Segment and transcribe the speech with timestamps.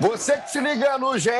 [0.00, 1.30] Você que se liga no GE,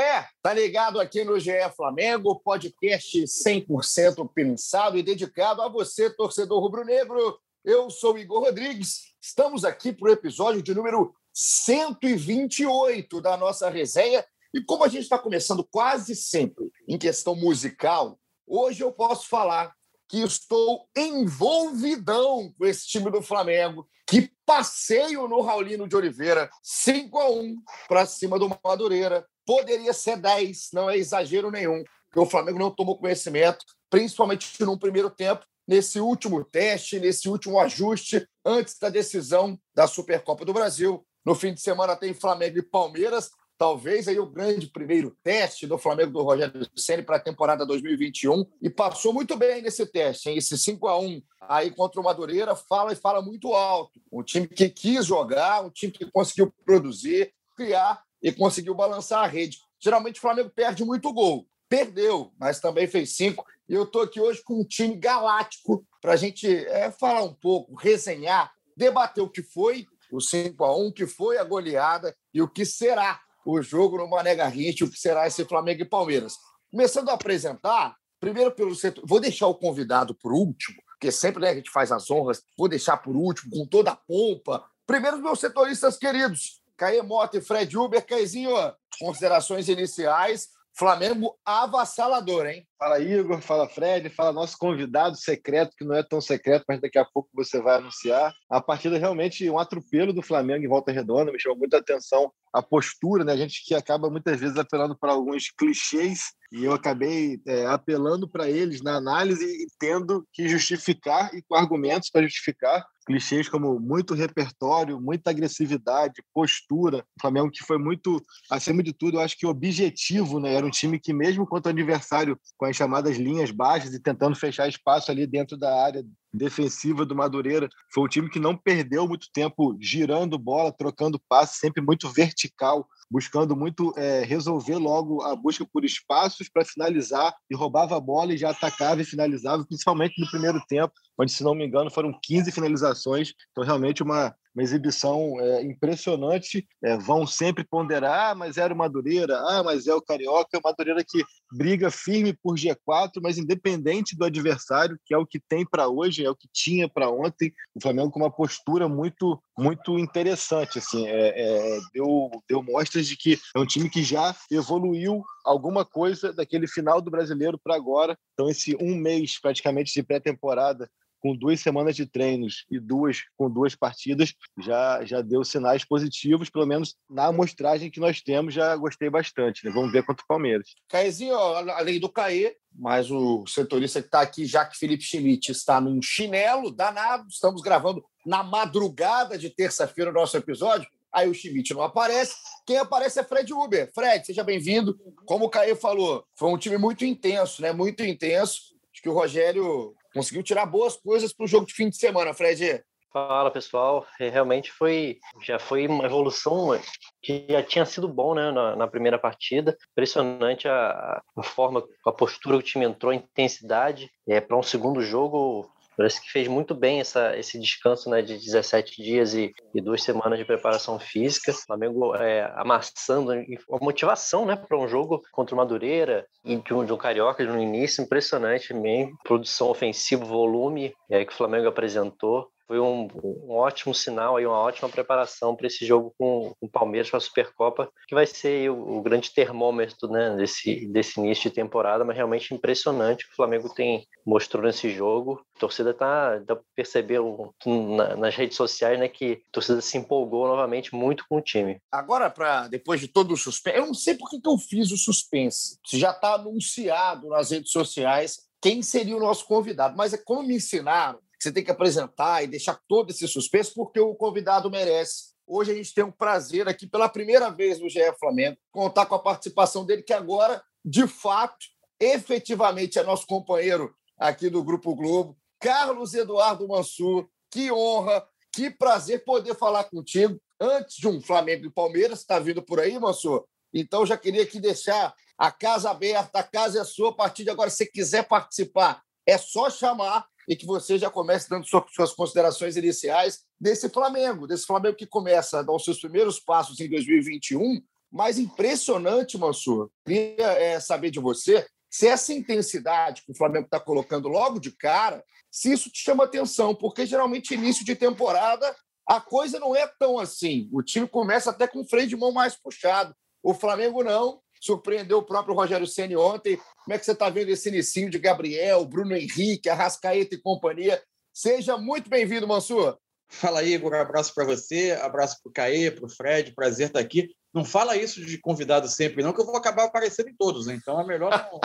[0.43, 7.41] tá ligado aqui no GE Flamengo, podcast 100% pensado e dedicado a você, torcedor rubro-negro.
[7.65, 9.15] Eu sou Igor Rodrigues.
[9.19, 14.23] Estamos aqui para o episódio de número 128 da nossa resenha.
[14.53, 19.75] E como a gente está começando quase sempre em questão musical, hoje eu posso falar
[20.11, 23.89] que estou envolvidão com esse time do Flamengo.
[24.05, 29.25] Que passeio no Raulino de Oliveira, 5 a 1 para cima do Madureira.
[29.47, 34.77] Poderia ser 10, não é exagero nenhum, porque o Flamengo não tomou conhecimento, principalmente no
[34.77, 41.07] primeiro tempo, nesse último teste, nesse último ajuste, antes da decisão da Supercopa do Brasil.
[41.25, 45.77] No fim de semana tem Flamengo e Palmeiras, talvez aí o grande primeiro teste do
[45.77, 50.39] Flamengo do Rogério Ceni para a temporada 2021 e passou muito bem nesse teste, hein?
[50.39, 54.01] esse 5 a 1 aí contra o Madureira, fala e fala muito alto.
[54.11, 59.27] Um time que quis jogar, um time que conseguiu produzir, criar e conseguiu balançar a
[59.27, 59.59] rede.
[59.79, 61.47] Geralmente o Flamengo perde muito gol.
[61.69, 63.45] Perdeu, mas também fez cinco.
[63.69, 67.35] E eu estou aqui hoje com um time galáctico para a gente é, falar um
[67.35, 72.41] pouco, resenhar, debater o que foi o 5 a 1 que foi a goleada e
[72.43, 76.35] o que será o jogo no Mané Garrincha, o que será esse Flamengo e Palmeiras.
[76.71, 79.05] Começando a apresentar, primeiro pelo setor.
[79.07, 82.43] Vou deixar o convidado por último, porque sempre né, a gente faz as honras.
[82.57, 84.65] Vou deixar por último, com toda a pompa.
[84.87, 88.05] Primeiro, meus setoristas queridos, Caê Mota e Fred Uber.
[88.05, 88.55] Caezinho,
[88.99, 90.49] considerações iniciais.
[90.73, 92.67] Flamengo avassalador, hein?
[92.79, 96.99] Fala Igor, fala Fred, fala nosso convidado secreto, que não é tão secreto, mas daqui
[96.99, 98.33] a pouco você vai anunciar.
[98.49, 102.63] A partida realmente um atropelo do Flamengo em volta redonda, me chamou muita atenção a
[102.63, 103.33] postura, né?
[103.33, 108.29] A gente que acaba muitas vezes apelando para alguns clichês e eu acabei é, apelando
[108.29, 113.81] para eles na análise e tendo que justificar e com argumentos para justificar clichês como
[113.81, 116.99] muito repertório, muita agressividade, postura.
[117.17, 120.55] O Flamengo que foi muito, acima de tudo, eu acho que objetivo, né?
[120.55, 124.37] Era um time que mesmo contra o adversário com as chamadas linhas baixas e tentando
[124.37, 127.69] fechar espaço ali dentro da área defensiva do Madureira.
[127.93, 132.87] Foi um time que não perdeu muito tempo girando bola, trocando passe, sempre muito vertical,
[133.11, 138.33] buscando muito é, resolver logo a busca por espaços para finalizar e roubava a bola
[138.33, 142.17] e já atacava e finalizava, principalmente no primeiro tempo, onde, se não me engano, foram
[142.23, 143.33] 15 finalizações.
[143.51, 146.67] Então, realmente, uma, uma exibição é, impressionante.
[146.83, 150.61] É, vão sempre ponderar, ah, mas era o Madureira, ah, mas é o Carioca, o
[150.63, 155.65] Madureira que briga firme por G4, mas independente do adversário, que é o que tem
[155.65, 159.99] para hoje, é o que tinha para ontem, o Flamengo com uma postura muito muito
[159.99, 165.23] interessante, assim, é, é, deu, deu mostras de que é um time que já evoluiu
[165.45, 168.17] alguma coisa daquele final do brasileiro para agora.
[168.33, 170.89] Então, esse um mês praticamente de pré-temporada
[171.21, 176.51] com duas semanas de treinos e duas com duas partidas, já, já deu sinais positivos,
[176.51, 179.65] pelo menos na amostragem que nós temos, já gostei bastante.
[179.65, 179.71] Né?
[179.73, 180.75] Vamos ver contra o Palmeiras.
[180.89, 185.81] Caezinho, além do Caê, mas o setorista que está aqui, já que Felipe Schmidt está
[185.81, 190.89] num chinelo danado, estamos gravando na madrugada de terça-feira o nosso episódio.
[191.13, 192.37] Aí o Schmidt não aparece.
[192.65, 193.91] Quem aparece é Fred Uber.
[193.93, 194.97] Fred, seja bem-vindo.
[195.27, 197.73] Como o Caê falou, foi um time muito intenso, né?
[197.73, 198.77] Muito intenso.
[198.93, 202.35] Acho que o Rogério conseguiu tirar boas coisas para o jogo de fim de semana,
[202.35, 202.83] Fred.
[203.13, 206.81] Fala pessoal, é, realmente foi já foi uma evolução
[207.21, 209.77] que já tinha sido bom né, na, na primeira partida.
[209.91, 214.09] Impressionante a, a, forma, a postura que o time entrou, a intensidade.
[214.29, 215.69] É, para um segundo jogo,
[216.01, 220.03] Parece que fez muito bem essa, esse descanso né, de 17 dias e, e duas
[220.03, 221.51] semanas de preparação física.
[221.51, 226.73] O Flamengo é, amassando a motivação né, para um jogo contra o Madureira e de
[226.73, 229.15] um, de um Carioca no início, impressionante mesmo.
[229.23, 234.61] Produção ofensiva, volume é, que o Flamengo apresentou foi um, um, ótimo sinal aí, uma
[234.61, 238.99] ótima preparação para esse jogo com o Palmeiras para a Supercopa, que vai ser o,
[238.99, 243.69] o, grande termômetro né, desse, desse início de temporada, mas realmente impressionante que o Flamengo
[243.75, 245.45] tem mostrou nesse jogo.
[245.57, 247.19] A torcida tá, dá para perceber
[247.67, 251.81] na, nas redes sociais né, que a torcida se empolgou novamente muito com o time.
[251.91, 254.97] Agora, para depois de todo o suspense, eu não sei por que, eu fiz o
[254.97, 255.77] suspense.
[255.85, 260.45] Se já está anunciado nas redes sociais quem seria o nosso convidado, mas é como
[260.45, 264.71] me ensinaram que você tem que apresentar e deixar todo esse suspense, porque o convidado
[264.71, 265.31] merece.
[265.47, 269.15] Hoje a gente tem o prazer aqui, pela primeira vez no GE Flamengo, contar com
[269.15, 271.65] a participação dele, que agora, de fato,
[271.99, 277.27] efetivamente é nosso companheiro aqui do Grupo Globo, Carlos Eduardo Mansur.
[277.51, 282.21] Que honra, que prazer poder falar contigo antes de um Flamengo e Palmeiras.
[282.21, 283.45] Está vindo por aí, Mansur?
[283.73, 287.11] Então já queria aqui deixar a casa aberta, a casa é sua.
[287.11, 291.49] A partir de agora, se quiser participar, é só chamar e que você já comece
[291.49, 296.41] dando suas considerações iniciais desse Flamengo, desse Flamengo que começa a dar os seus primeiros
[296.41, 297.81] passos em 2021.
[298.11, 299.89] Mas impressionante, Mansur.
[300.05, 304.73] Queria é, saber de você se essa intensidade que o Flamengo está colocando logo de
[304.73, 308.75] cara, se isso te chama atenção, porque geralmente início de temporada
[309.07, 310.69] a coisa não é tão assim.
[310.73, 313.15] O time começa até com o freio de mão mais puxado.
[313.41, 314.41] O Flamengo não.
[314.61, 316.61] Surpreendeu o próprio Rogério Ceni ontem.
[316.85, 321.03] Como é que você está vendo esse início de Gabriel, Bruno Henrique, Arrascaeta e companhia?
[321.33, 322.99] Seja muito bem-vindo, Mansur.
[323.27, 323.95] Fala, Igor.
[323.95, 326.53] Abraço para você, abraço para o Caê, para o Fred.
[326.53, 327.31] Prazer estar aqui.
[327.55, 330.67] Não fala isso de convidado sempre, não, que eu vou acabar aparecendo em todos.
[330.67, 330.75] Né?
[330.75, 331.61] Então é melhor não.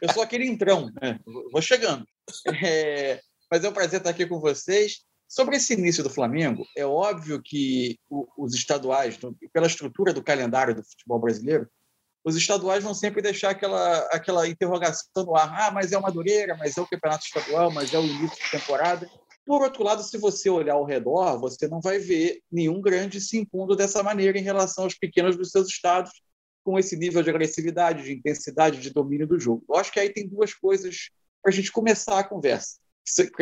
[0.00, 1.20] Eu sou aquele entrão, né?
[1.52, 2.04] vou chegando.
[2.64, 3.20] É...
[3.50, 5.04] Mas é um prazer estar aqui com vocês.
[5.28, 7.98] Sobre esse início do Flamengo, é óbvio que
[8.36, 9.18] os estaduais,
[9.52, 11.68] pela estrutura do calendário do futebol brasileiro,
[12.24, 15.54] os estaduais vão sempre deixar aquela, aquela interrogação no ar.
[15.54, 18.50] Ah, mas é o Madureira, mas é o campeonato estadual, mas é o início de
[18.50, 19.08] temporada.
[19.44, 23.36] Por outro lado, se você olhar ao redor, você não vai ver nenhum grande se
[23.36, 26.10] impondo dessa maneira em relação aos pequenos dos seus estados,
[26.64, 29.62] com esse nível de agressividade, de intensidade, de domínio do jogo.
[29.68, 31.10] Eu acho que aí tem duas coisas
[31.42, 32.78] para a gente começar a conversa,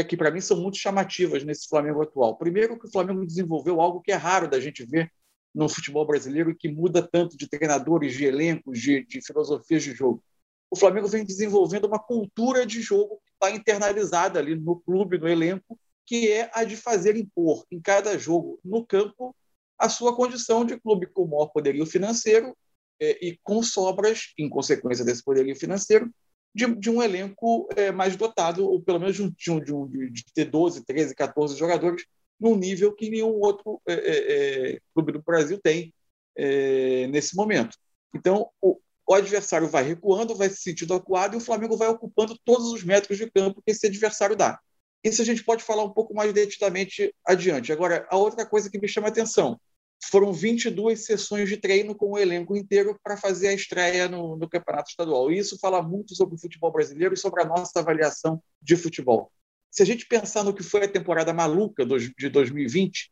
[0.08, 2.36] que para mim são muito chamativas nesse Flamengo atual.
[2.36, 5.08] Primeiro, que o Flamengo desenvolveu algo que é raro da gente ver
[5.54, 10.22] no futebol brasileiro que muda tanto de treinadores, de elencos, de, de filosofias de jogo.
[10.70, 15.28] O Flamengo vem desenvolvendo uma cultura de jogo que está internalizada ali no clube, no
[15.28, 19.36] elenco, que é a de fazer impor em cada jogo no campo
[19.78, 22.56] a sua condição de clube com maior poderio financeiro
[23.00, 26.08] é, e com sobras, em consequência desse poderio financeiro,
[26.54, 30.24] de, de um elenco é, mais dotado, ou pelo menos de, um, de, um, de,
[30.34, 32.04] ter 12, 13, 14 jogadores,
[32.38, 35.94] num nível que nenhum outro é, é, é clube do Brasil tem
[36.36, 37.76] é, nesse momento.
[38.14, 42.38] Então, o, o adversário vai recuando, vai se sentindo acuado e o Flamengo vai ocupando
[42.44, 44.58] todos os metros de campo que esse adversário dá.
[45.04, 47.72] Isso a gente pode falar um pouco mais detidamente adiante.
[47.72, 49.58] Agora, a outra coisa que me chama a atenção,
[50.04, 54.48] foram 22 sessões de treino com o elenco inteiro para fazer a estreia no, no,
[54.48, 55.30] Campeonato Estadual.
[55.30, 59.30] E isso fala muito sobre o futebol brasileiro e sobre a nossa avaliação de futebol.
[59.72, 63.10] Se a gente pensar no que foi a temporada maluca de 2020,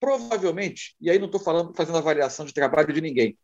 [0.00, 3.38] provavelmente, e aí não estou fazendo avaliação de trabalho de ninguém,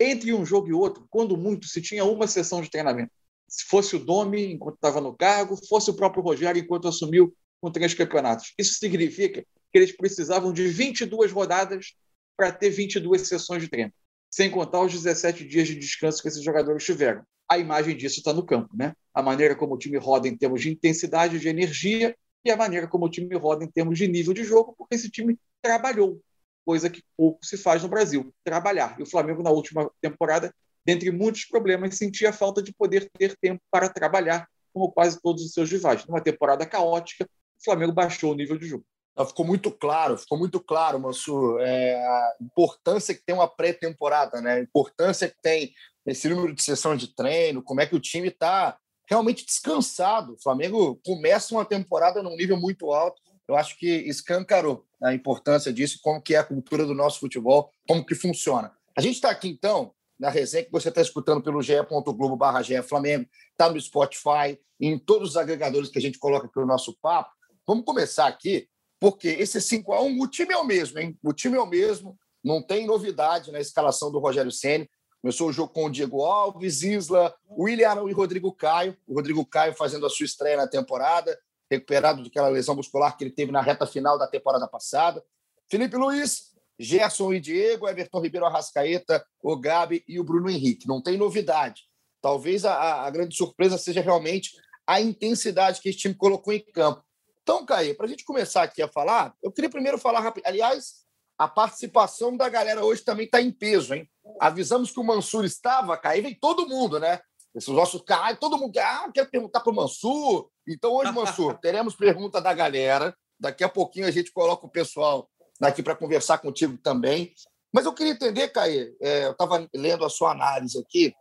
[0.00, 3.12] entre um jogo e outro, quando muito, se tinha uma sessão de treinamento
[3.48, 7.70] se fosse o Domi enquanto estava no cargo, fosse o próprio Rogério enquanto assumiu com
[7.70, 8.52] três campeonatos.
[8.58, 11.94] Isso significa que eles precisavam de 22 rodadas
[12.36, 13.92] para ter 22 sessões de treino,
[14.30, 17.22] sem contar os 17 dias de descanso que esses jogadores tiveram.
[17.48, 18.94] A imagem disso está no campo, né?
[19.14, 22.86] A maneira como o time roda em termos de intensidade, de energia e a maneira
[22.86, 26.20] como o time roda em termos de nível de jogo, porque esse time trabalhou,
[26.64, 28.96] coisa que pouco se faz no Brasil, trabalhar.
[28.98, 30.52] E o Flamengo na última temporada
[30.86, 35.52] dentre muitos problemas, sentia falta de poder ter tempo para trabalhar, como quase todos os
[35.52, 36.06] seus rivais.
[36.06, 38.84] Numa temporada caótica, o Flamengo baixou o nível de jogo.
[39.24, 44.54] Ficou muito claro, ficou muito claro, Mansur, é, a importância que tem uma pré-temporada, né?
[44.54, 45.72] a importância que tem
[46.04, 48.76] esse número de sessão de treino, como é que o time está
[49.08, 50.34] realmente descansado.
[50.34, 53.22] O Flamengo começa uma temporada num nível muito alto.
[53.48, 57.70] Eu acho que escancarou a importância disso, como que é a cultura do nosso futebol,
[57.86, 58.72] como que funciona.
[58.96, 63.28] A gente está aqui, então, na resenha que você está escutando pelo ge.globo barra Flamengo,
[63.52, 67.30] está no Spotify, em todos os agregadores que a gente coloca aqui no nosso papo.
[67.66, 71.18] Vamos começar aqui, porque esse 5 a 1 o time é o mesmo, hein?
[71.22, 74.88] O time é o mesmo, não tem novidade na escalação do Rogério Ceni.
[75.20, 78.96] Começou o jogo com o Diego Alves, Isla, William e Rodrigo Caio.
[79.06, 81.36] O Rodrigo Caio fazendo a sua estreia na temporada,
[81.68, 85.22] recuperado daquela lesão muscular que ele teve na reta final da temporada passada.
[85.68, 90.86] Felipe Luiz, Gerson e Diego, Everton Ribeiro Arrascaeta, o Gabi e o Bruno Henrique.
[90.86, 91.82] Não tem novidade.
[92.22, 94.52] Talvez a, a grande surpresa seja realmente
[94.86, 97.02] a intensidade que esse time colocou em campo.
[97.46, 100.44] Então, Caí, para a gente começar aqui a falar, eu queria primeiro falar rápido.
[100.44, 101.04] Aliás,
[101.38, 104.10] a participação da galera hoje também está em peso, hein?
[104.40, 107.20] Avisamos que o Mansur estava, Caí, vem todo mundo, né?
[107.54, 110.48] Esses nossos caras, todo mundo ah, quer perguntar para o Mansur.
[110.68, 113.16] Então, hoje, Mansur, teremos pergunta da galera.
[113.38, 117.32] Daqui a pouquinho a gente coloca o pessoal aqui para conversar contigo também.
[117.72, 121.14] Mas eu queria entender, Caê, é, eu estava lendo a sua análise aqui,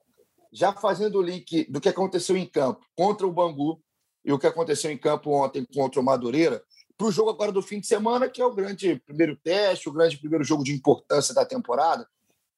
[0.51, 3.79] já fazendo o link do que aconteceu em campo contra o Bangu
[4.25, 6.63] e o que aconteceu em campo ontem contra o Madureira,
[6.97, 9.93] para o jogo agora do fim de semana, que é o grande primeiro teste, o
[9.93, 12.07] grande primeiro jogo de importância da temporada.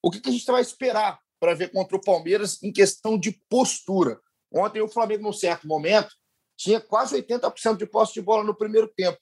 [0.01, 3.31] O que, que a gente vai esperar para ver contra o Palmeiras em questão de
[3.49, 4.19] postura?
[4.51, 6.09] Ontem o Flamengo, num certo momento,
[6.55, 9.17] tinha quase 80% de posse de bola no primeiro tempo.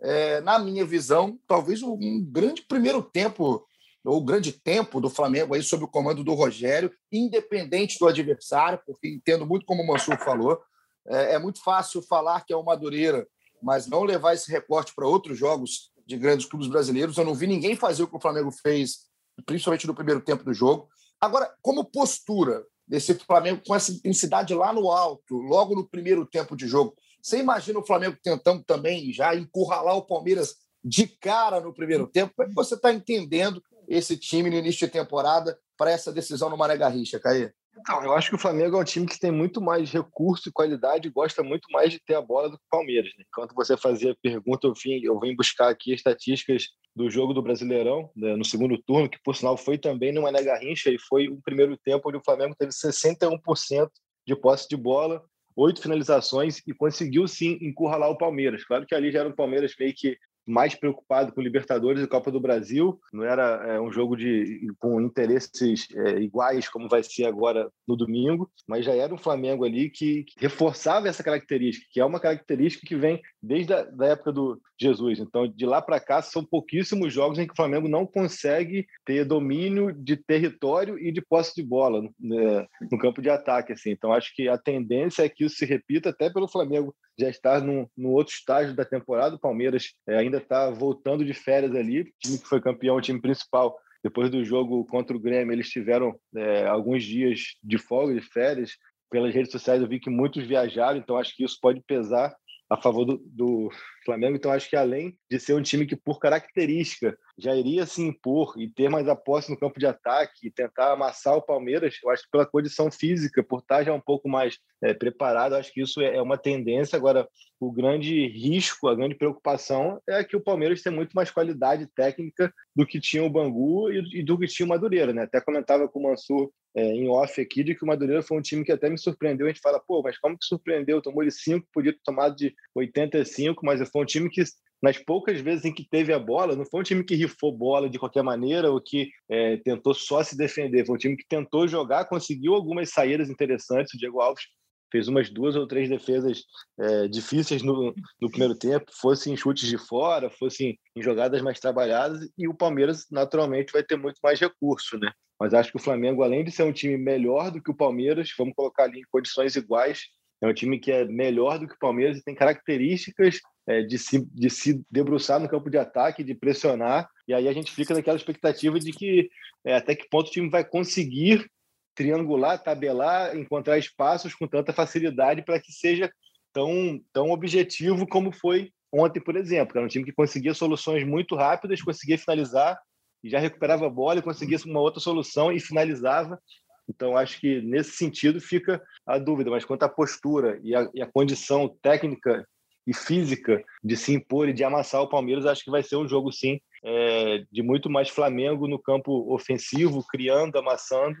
[0.00, 3.66] É, na minha visão, talvez um grande primeiro tempo,
[4.04, 9.08] ou grande tempo do Flamengo aí sob o comando do Rogério, independente do adversário, porque
[9.08, 10.60] entendo muito como o Mansur falou.
[11.08, 13.26] É, é muito fácil falar que é o Madureira,
[13.62, 17.16] mas não levar esse recorte para outros jogos de grandes clubes brasileiros.
[17.16, 19.06] Eu não vi ninguém fazer o que o Flamengo fez,
[19.44, 20.88] principalmente no primeiro tempo do jogo.
[21.20, 26.56] Agora, como postura desse Flamengo com essa intensidade lá no alto, logo no primeiro tempo
[26.56, 31.74] de jogo, você imagina o Flamengo tentando também já encurralar o Palmeiras de cara no
[31.74, 32.32] primeiro tempo?
[32.34, 36.48] Como é que você está entendendo esse time no início de temporada para essa decisão
[36.48, 37.50] no Mané Garrincha, Caí?
[37.80, 40.52] Então, eu acho que o Flamengo é um time que tem muito mais recurso e
[40.52, 43.10] qualidade e gosta muito mais de ter a bola do que o Palmeiras.
[43.16, 43.24] Né?
[43.28, 47.42] Enquanto você fazia a pergunta, eu vim, eu vim buscar aqui estatísticas do jogo do
[47.42, 51.28] Brasileirão, né, no segundo turno, que por sinal foi também no Mané Garrincha e foi
[51.28, 53.88] um primeiro tempo onde o Flamengo teve 61%
[54.26, 58.64] de posse de bola, oito finalizações e conseguiu sim encurralar o Palmeiras.
[58.64, 60.18] Claro que ali já era um Palmeiras meio que
[60.48, 62.98] mais preocupado com Libertadores e Copa do Brasil.
[63.12, 67.96] Não era é, um jogo de com interesses é, iguais como vai ser agora no
[67.96, 72.20] domingo, mas já era um Flamengo ali que, que reforçava essa característica, que é uma
[72.20, 75.18] característica que vem desde a da época do Jesus.
[75.18, 79.24] Então, de lá para cá, são pouquíssimos jogos em que o Flamengo não consegue ter
[79.24, 83.72] domínio de território e de posse de bola né, no campo de ataque.
[83.72, 83.90] Assim.
[83.90, 87.60] Então, acho que a tendência é que isso se repita até pelo Flamengo já estar
[87.60, 89.34] no, no outro estágio da temporada.
[89.34, 93.00] O Palmeiras é, ainda está voltando de férias ali, o time que foi campeão, o
[93.00, 93.76] time principal.
[94.02, 98.72] Depois do jogo contra o Grêmio, eles tiveram é, alguns dias de folga, de férias.
[99.10, 102.34] Pelas redes sociais eu vi que muitos viajaram, então acho que isso pode pesar
[102.70, 103.70] a favor do, do,
[104.08, 104.36] Flamengo.
[104.36, 108.54] Então, acho que além de ser um time que, por característica, já iria se impor
[108.56, 112.10] e ter mais a posse no campo de ataque e tentar amassar o Palmeiras, eu
[112.10, 115.82] acho que pela condição física, por estar já um pouco mais é, preparado, acho que
[115.82, 116.96] isso é, é uma tendência.
[116.96, 117.28] Agora,
[117.60, 122.52] o grande risco, a grande preocupação é que o Palmeiras tem muito mais qualidade técnica
[122.74, 125.12] do que tinha o Bangu e, do que tinha o Madureira.
[125.12, 125.22] Né?
[125.22, 128.42] Até comentava com o Mansur é, em off aqui de que o Madureira foi um
[128.42, 129.46] time que até me surpreendeu.
[129.46, 131.02] A gente fala, pô, mas como que surpreendeu?
[131.02, 134.42] Tomou de 5, podia ter tomado de 85, mas foi um time que
[134.82, 137.90] nas poucas vezes em que teve a bola, não foi um time que rifou bola
[137.90, 140.86] de qualquer maneira ou que é, tentou só se defender.
[140.86, 143.94] Foi um time que tentou jogar, conseguiu algumas saídas interessantes.
[143.94, 144.44] O Diego Alves
[144.90, 146.44] fez umas duas ou três defesas
[146.78, 151.60] é, difíceis no, no, primeiro tempo, fosse em chutes de fora, fosse em jogadas mais
[151.60, 155.12] trabalhadas, e o Palmeiras naturalmente vai ter muito mais recurso, né?
[155.38, 158.32] Mas acho que o Flamengo, além de ser um time melhor do que o Palmeiras,
[158.36, 160.06] vamos colocar ali em condições iguais,
[160.40, 163.98] é um time que é melhor do que o Palmeiras e tem características é, de,
[163.98, 167.08] se, de se debruçar no campo de ataque, de pressionar.
[167.26, 169.28] E aí a gente fica naquela expectativa de que
[169.64, 171.50] é, até que ponto o time vai conseguir
[171.94, 176.10] triangular, tabelar, encontrar espaços com tanta facilidade para que seja
[176.52, 179.76] tão, tão objetivo como foi ontem, por exemplo.
[179.76, 182.78] Era um time que conseguia soluções muito rápidas, conseguia finalizar
[183.22, 186.40] e já recuperava a bola e conseguia uma outra solução e finalizava.
[186.88, 191.02] Então, acho que nesse sentido fica a dúvida, mas quanto à postura e a, e
[191.02, 192.46] a condição técnica
[192.86, 196.08] e física de se impor e de amassar o Palmeiras, acho que vai ser um
[196.08, 201.16] jogo, sim, é, de muito mais Flamengo no campo ofensivo, criando, amassando,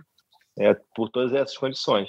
[0.58, 2.08] é, por todas essas condições.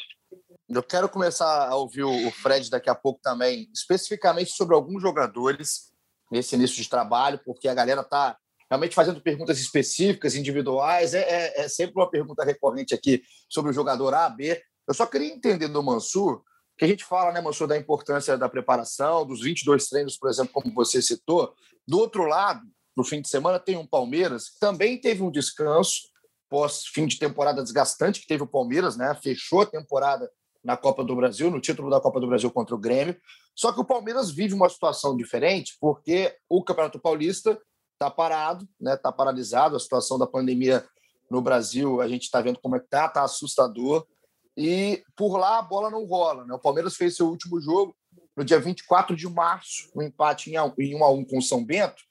[0.69, 5.91] Eu quero começar a ouvir o Fred daqui a pouco também, especificamente sobre alguns jogadores
[6.31, 8.37] nesse início de trabalho, porque a galera está
[8.69, 11.13] realmente fazendo perguntas específicas, individuais.
[11.13, 14.61] É, é, é, sempre uma pergunta recorrente aqui sobre o jogador A, B.
[14.87, 16.41] Eu só queria entender do Mansur,
[16.77, 20.53] que a gente fala, né, Mansur, da importância da preparação, dos 22 treinos, por exemplo,
[20.53, 21.53] como você citou.
[21.87, 22.61] Do outro lado,
[22.95, 26.09] no fim de semana, tem um Palmeiras que também teve um descanso
[26.49, 29.15] pós fim de temporada desgastante que teve o Palmeiras, né?
[29.21, 30.29] Fechou a temporada
[30.63, 33.15] na Copa do Brasil, no título da Copa do Brasil contra o Grêmio.
[33.55, 37.59] Só que o Palmeiras vive uma situação diferente, porque o Campeonato Paulista
[37.99, 38.93] está parado, né?
[38.93, 39.75] Está paralisado.
[39.75, 40.87] A situação da pandemia
[41.29, 44.07] no Brasil, a gente está vendo como é que está, está assustador.
[44.55, 46.45] E por lá a bola não rola.
[46.45, 46.53] Né?
[46.53, 47.95] O Palmeiras fez seu último jogo
[48.35, 52.01] no dia 24 de março, um empate em 1 a 1 com o São Bento,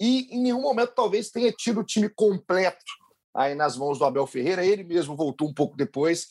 [0.00, 2.84] e em nenhum momento talvez tenha tido o time completo
[3.32, 4.64] aí nas mãos do Abel Ferreira.
[4.64, 6.26] Ele mesmo voltou um pouco depois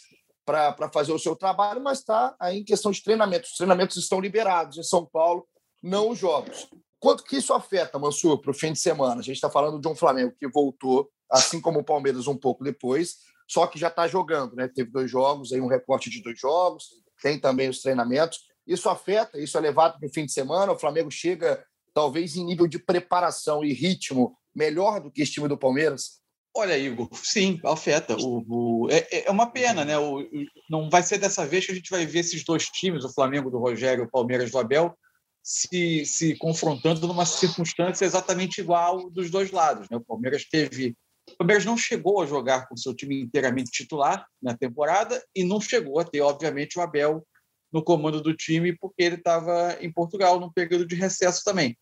[0.45, 3.47] para fazer o seu trabalho, mas está aí em questão de treinamento.
[3.47, 5.47] Os treinamentos estão liberados em São Paulo,
[5.81, 6.67] não os jogos.
[7.05, 9.19] Quanto que isso afeta, Mansur, para o fim de semana?
[9.19, 12.63] A gente está falando de um Flamengo que voltou, assim como o Palmeiras, um pouco
[12.63, 14.67] depois, só que já está jogando, né?
[14.67, 16.85] Teve dois jogos, aí um recorte de dois jogos,
[17.21, 18.39] tem também os treinamentos.
[18.65, 20.71] Isso afeta, isso é levado para o fim de semana.
[20.71, 25.47] O Flamengo chega, talvez, em nível de preparação e ritmo melhor do que esse time
[25.47, 26.23] do Palmeiras
[26.57, 28.15] Olha, Igor, sim, afeta.
[28.15, 29.95] O, o é, é, uma pena, né?
[29.99, 30.25] O,
[30.69, 33.51] não vai ser dessa vez que a gente vai ver esses dois times, o Flamengo
[33.51, 34.97] do Rogério e o Palmeiras do Abel,
[35.45, 39.87] se, se confrontando numa circunstância exatamente igual dos dois lados.
[39.91, 39.97] Né?
[39.97, 40.97] O Palmeiras teve.
[41.29, 45.61] O Palmeiras não chegou a jogar com seu time inteiramente titular na temporada e não
[45.61, 47.25] chegou a ter, obviamente, o Abel
[47.71, 51.77] no comando do time, porque ele estava em Portugal num período de recesso também.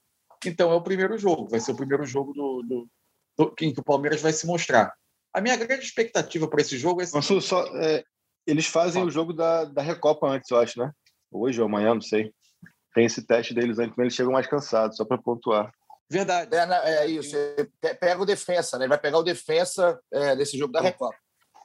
[0.45, 2.87] Então é o primeiro jogo, vai ser o primeiro jogo do, do,
[3.37, 4.93] do em que o Palmeiras vai se mostrar.
[5.33, 7.05] A minha grande expectativa para esse jogo é.
[7.13, 8.03] Nossa, só, é,
[8.45, 10.91] eles fazem o jogo da, da Recopa antes, eu acho, né?
[11.31, 12.31] Hoje ou amanhã, não sei.
[12.93, 15.73] Tem esse teste deles antes, mas eles chegam mais cansados, só para pontuar.
[16.09, 16.55] Verdade.
[16.55, 17.35] É, é isso.
[17.99, 18.85] Pega o defensa, né?
[18.85, 21.15] Ele vai pegar o defensa é, desse jogo da Recopa.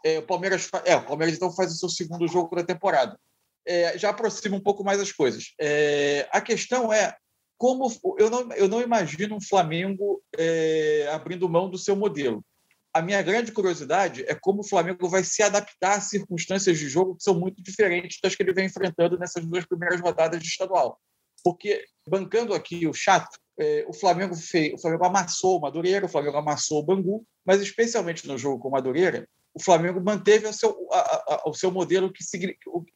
[0.04, 3.18] É, o Palmeiras, é, o Palmeiras então faz o seu segundo jogo da temporada.
[3.66, 5.52] É, já aproxima um pouco mais as coisas.
[5.60, 7.14] É, a questão é
[7.58, 12.42] como eu não, eu não imagino um Flamengo é, abrindo mão do seu modelo.
[12.94, 17.16] A minha grande curiosidade é como o Flamengo vai se adaptar a circunstâncias de jogo
[17.16, 20.98] que são muito diferentes das que ele vem enfrentando nessas duas primeiras rodadas de estadual.
[21.42, 26.08] Porque, bancando aqui o chato, é, o, Flamengo fez, o Flamengo amassou o Madureira, o
[26.08, 30.52] Flamengo amassou o Bangu, mas especialmente no jogo com o Madureira, o Flamengo manteve o
[30.52, 32.22] seu, a, a, o seu modelo que,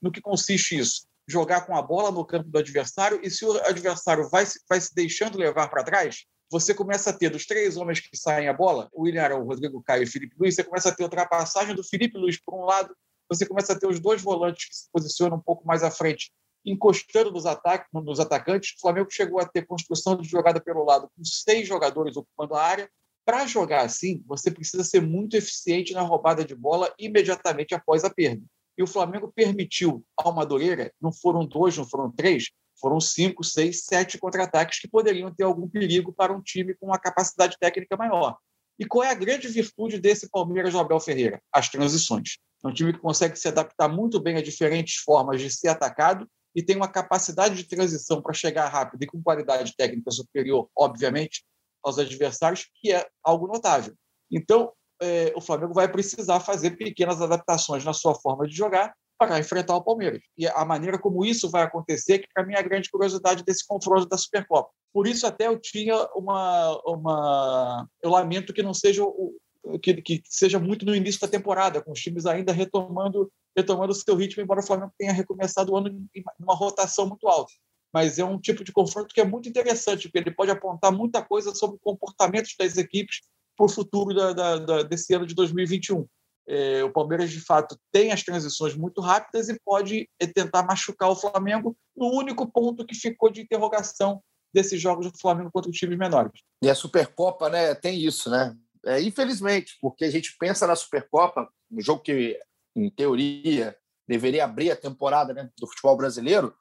[0.01, 3.53] no que consiste isso jogar com a bola no campo do adversário e se o
[3.65, 8.01] adversário vai, vai se deixando levar para trás, você começa a ter dos três homens
[8.01, 10.65] que saem a bola, o William Arão, o Rodrigo Caio e o Felipe Luiz, você
[10.65, 12.95] começa a ter ultrapassagem do Felipe Luiz por um lado,
[13.29, 16.31] você começa a ter os dois volantes que se posicionam um pouco mais à frente,
[16.65, 18.75] encostando nos, ataques, nos atacantes.
[18.77, 22.63] O Flamengo chegou a ter construção de jogada pelo lado, com seis jogadores ocupando a
[22.63, 22.91] área.
[23.25, 28.11] Para jogar assim, você precisa ser muito eficiente na roubada de bola imediatamente após a
[28.11, 28.43] perda.
[28.77, 32.51] E o Flamengo permitiu ao Madureira, não foram dois, não foram três,
[32.81, 36.99] foram cinco, seis, sete contra-ataques que poderiam ter algum perigo para um time com uma
[36.99, 38.37] capacidade técnica maior.
[38.79, 41.41] E qual é a grande virtude desse Palmeiras do Abel Ferreira?
[41.53, 42.39] As transições.
[42.65, 46.29] É um time que consegue se adaptar muito bem a diferentes formas de ser atacado
[46.55, 51.45] e tem uma capacidade de transição para chegar rápido e com qualidade técnica superior, obviamente,
[51.83, 53.95] aos adversários, que é algo notável.
[54.31, 59.39] Então, é, o Flamengo vai precisar fazer pequenas adaptações na sua forma de jogar para
[59.39, 60.21] enfrentar o Palmeiras.
[60.37, 63.67] E a maneira como isso vai acontecer, que para mim é a grande curiosidade desse
[63.67, 64.71] confronto da Supercopa.
[64.93, 69.35] Por isso até eu tinha uma, uma eu lamento que não seja o,
[69.81, 73.95] que, que seja muito no início da temporada, com os times ainda retomando retomando o
[73.95, 77.53] seu ritmo, embora o Flamengo tenha recomeçado o ano em uma rotação muito alta.
[77.93, 81.23] Mas é um tipo de confronto que é muito interessante, porque ele pode apontar muita
[81.23, 83.21] coisa sobre o comportamento das equipes
[83.57, 86.07] para o futuro da, da, da, desse ano de 2021.
[86.49, 91.11] É, o Palmeiras, de fato, tem as transições muito rápidas e pode é, tentar machucar
[91.11, 95.77] o Flamengo no único ponto que ficou de interrogação desses jogos do Flamengo contra os
[95.77, 96.33] times menores.
[96.63, 98.57] E a Supercopa né, tem isso, né?
[98.85, 102.39] É, infelizmente, porque a gente pensa na Supercopa, um jogo que,
[102.75, 106.55] em teoria, deveria abrir a temporada né, do futebol brasileiro,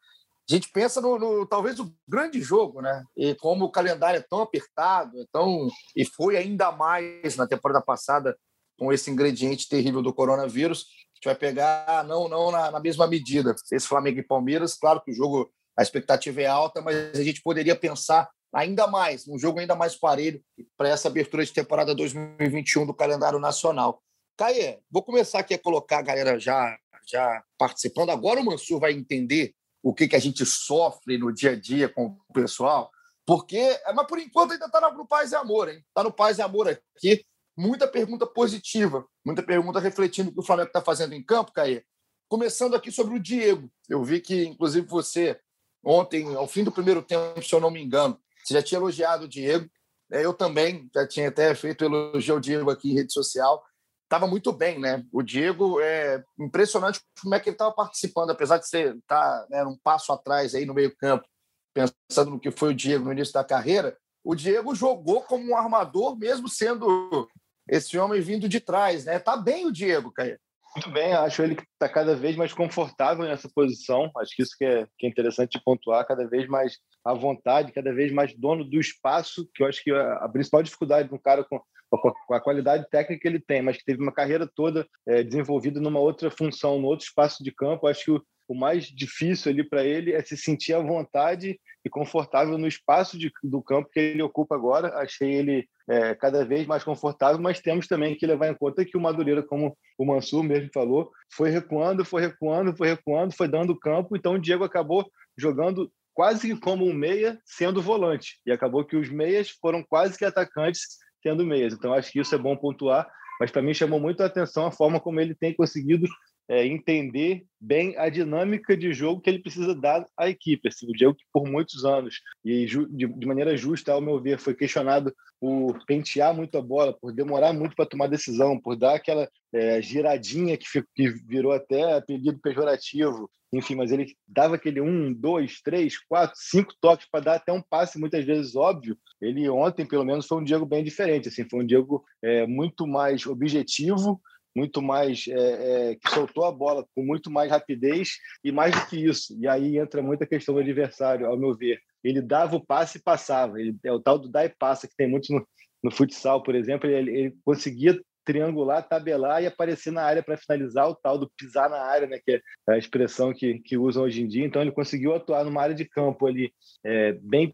[0.50, 3.04] a gente pensa no, no, talvez o grande jogo, né?
[3.15, 7.82] E como o calendário é tão apertado, é tão e foi ainda mais na temporada
[7.82, 8.38] passada
[8.78, 13.08] com esse ingrediente terrível do coronavírus, a gente vai pegar não não na, na mesma
[13.08, 13.56] medida.
[13.71, 17.41] Esse Flamengo e Palmeiras, claro que o jogo a expectativa é alta, mas a gente
[17.41, 20.43] poderia pensar ainda mais, um jogo ainda mais parelho
[20.76, 24.02] para essa abertura de temporada 2021 do calendário nacional.
[24.41, 26.75] Caê, vou começar aqui a colocar a galera já
[27.08, 28.10] já participando.
[28.10, 31.88] Agora o Mansur vai entender o que, que a gente sofre no dia a dia
[31.88, 32.89] com o pessoal,
[33.23, 35.86] porque, mas por enquanto ainda está no Paz e Amor, hein?
[35.88, 37.23] Está no Paz e Amor aqui.
[37.56, 41.84] Muita pergunta positiva, muita pergunta refletindo o que o Flamengo está fazendo em campo, Caê.
[42.27, 43.69] Começando aqui sobre o Diego.
[43.88, 45.39] Eu vi que, inclusive, você,
[45.84, 49.25] ontem, ao fim do primeiro tempo, se eu não me engano, você já tinha elogiado
[49.25, 49.69] o Diego.
[50.12, 53.63] É, eu também já tinha até feito elogio ao Diego aqui em rede social
[54.12, 55.06] estava muito bem, né?
[55.10, 59.63] O Diego é impressionante como é que ele estava participando, apesar de ser tá né,
[59.63, 61.26] um passo atrás aí no meio campo,
[61.74, 63.97] pensando no que foi o Diego no início da carreira.
[64.21, 67.26] O Diego jogou como um armador, mesmo sendo
[67.69, 69.17] esse homem vindo de trás, né?
[69.17, 70.38] Tá bem o Diego, Caio.
[70.76, 74.12] Muito bem, acho ele que está cada vez mais confortável nessa posição.
[74.17, 77.93] Acho que isso que é, que é interessante pontuar, cada vez mais à vontade, cada
[77.93, 81.17] vez mais dono do espaço, que eu acho que a, a principal dificuldade de um
[81.17, 81.62] cara com
[81.97, 85.80] com a qualidade técnica que ele tem, mas que teve uma carreira toda é, desenvolvida
[85.80, 87.88] numa outra função, no outro espaço de campo.
[87.88, 91.89] Acho que o, o mais difícil ali para ele é se sentir à vontade e
[91.89, 94.95] confortável no espaço de, do campo que ele ocupa agora.
[94.99, 98.97] Achei ele é, cada vez mais confortável, mas temos também que levar em conta que
[98.97, 103.77] o Madureira, como o Mansur mesmo falou, foi recuando, foi recuando, foi recuando, foi dando
[103.77, 104.15] campo.
[104.15, 105.06] Então o Diego acabou
[105.38, 108.39] jogando quase como um meia, sendo volante.
[108.45, 111.73] E acabou que os meias foram quase que atacantes tendo meias.
[111.73, 113.07] Então, acho que isso é bom pontuar.
[113.39, 116.07] mas para mim chamou muito a atenção a forma como ele tem conseguido
[116.51, 120.67] é, entender bem a dinâmica de jogo que ele precisa dar à equipe.
[120.67, 124.53] Assim, o Diego, que por muitos anos, e de, maneira justa, ao meu ver, foi
[124.53, 129.29] questionado por pentear muito a bola, por demorar muito para tomar decisão, por dar aquela
[129.53, 133.31] é, giradinha que, que virou até apelido pejorativo.
[133.53, 137.61] Enfim, mas ele dava aquele um, dois, três, quatro, cinco toques para dar até um
[137.61, 138.97] passe, muitas vezes óbvio.
[139.21, 141.29] Ele ontem, pelo menos, foi um Diego bem diferente.
[141.29, 144.21] Assim, foi um Diego é, muito mais objetivo,
[144.55, 148.85] muito mais é, é, que soltou a bola com muito mais rapidez e mais do
[148.87, 149.37] que isso.
[149.39, 151.79] E aí entra muita questão do adversário, ao meu ver.
[152.03, 153.59] Ele dava o passe e passava.
[153.59, 155.47] Ele, é o tal do dá e passa que tem muito no,
[155.83, 156.89] no futsal, por exemplo.
[156.89, 161.69] Ele, ele, conseguia triangular, tabelar e aparecer na área para finalizar o tal do pisar
[161.69, 164.45] na área, né, que é a expressão que, que usam hoje em dia.
[164.45, 167.53] Então ele conseguiu atuar numa área de campo ali é, bem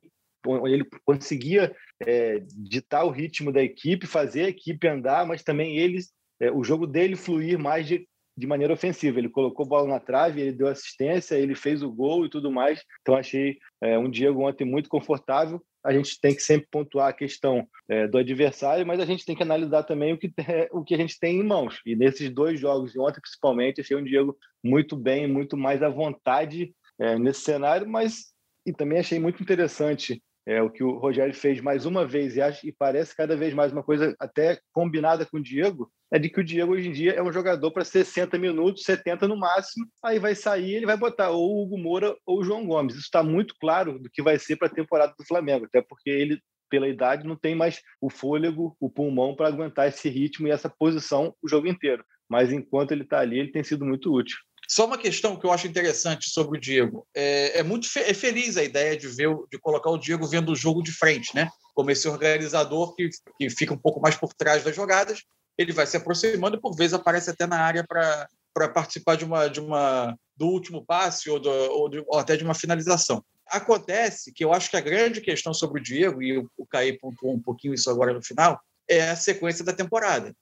[0.65, 5.99] ele conseguia é, ditar o ritmo da equipe, fazer a equipe andar, mas também ele
[6.39, 9.19] é, o jogo dele fluir mais de, de maneira ofensiva.
[9.19, 12.81] Ele colocou bola na trave, ele deu assistência, ele fez o gol e tudo mais.
[13.01, 15.61] Então, achei é, um Diego ontem muito confortável.
[15.83, 19.35] A gente tem que sempre pontuar a questão é, do adversário, mas a gente tem
[19.35, 20.31] que analisar também o que,
[20.71, 21.79] o que a gente tem em mãos.
[21.85, 26.73] E nesses dois jogos, ontem principalmente, achei um Diego muito bem, muito mais à vontade
[26.99, 31.59] é, nesse cenário, mas e também achei muito interessante é, o que o Rogério fez
[31.59, 35.37] mais uma vez e, acho, e parece cada vez mais uma coisa até combinada com
[35.37, 38.37] o Diego, é de que o Diego hoje em dia é um jogador para 60
[38.37, 42.39] minutos, 70 no máximo, aí vai sair ele vai botar ou o Hugo Moura ou
[42.39, 42.95] o João Gomes.
[42.95, 46.09] Isso está muito claro do que vai ser para a temporada do Flamengo, até porque
[46.09, 50.51] ele, pela idade, não tem mais o fôlego, o pulmão para aguentar esse ritmo e
[50.51, 52.05] essa posição o jogo inteiro.
[52.29, 54.37] Mas enquanto ele está ali, ele tem sido muito útil.
[54.67, 57.07] Só uma questão que eu acho interessante sobre o Diego.
[57.15, 60.51] É, é muito fe é feliz a ideia de ver, de colocar o Diego vendo
[60.51, 61.49] o jogo de frente, né?
[61.73, 65.23] Como esse organizador que, que fica um pouco mais por trás das jogadas,
[65.57, 69.23] ele vai se aproximando e por vezes aparece até na área para para participar de
[69.23, 73.23] uma de uma do último passe ou, do, ou, de, ou, até de uma finalização.
[73.47, 76.97] Acontece que eu acho que a grande questão sobre o Diego e o, o Caí
[76.97, 80.33] pontuou um pouquinho isso agora no final é a sequência da temporada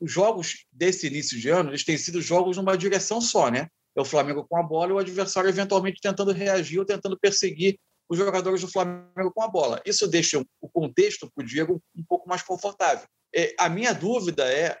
[0.00, 3.68] os jogos desse início de ano eles têm sido jogos numa direção só, né?
[3.94, 7.78] É o Flamengo com a bola e o adversário eventualmente tentando reagir ou tentando perseguir
[8.08, 9.80] os jogadores do Flamengo com a bola.
[9.84, 13.06] Isso deixa o contexto para o Diego um pouco mais confortável.
[13.34, 14.78] É, a minha dúvida é,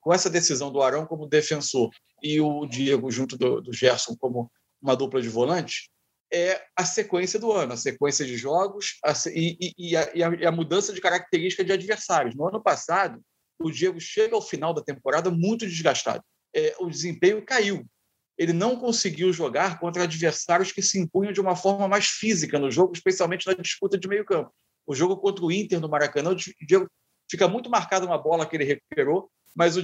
[0.00, 1.90] com essa decisão do Arão como defensor
[2.22, 4.50] e o Diego junto do, do Gerson como
[4.80, 5.90] uma dupla de volante,
[6.32, 10.50] é a sequência do ano, a sequência de jogos a, e, e, a, e, a,
[10.50, 12.34] mudança de característica de adversários.
[12.34, 13.20] No ano passado,
[13.62, 16.22] o Diego chega ao final da temporada muito desgastado.
[16.54, 17.86] É, o desempenho caiu.
[18.36, 22.70] Ele não conseguiu jogar contra adversários que se impunham de uma forma mais física no
[22.70, 24.52] jogo, especialmente na disputa de meio campo.
[24.86, 26.88] O jogo contra o Inter no Maracanã, o Diego
[27.30, 29.82] fica muito marcado uma bola que ele recuperou, mas o,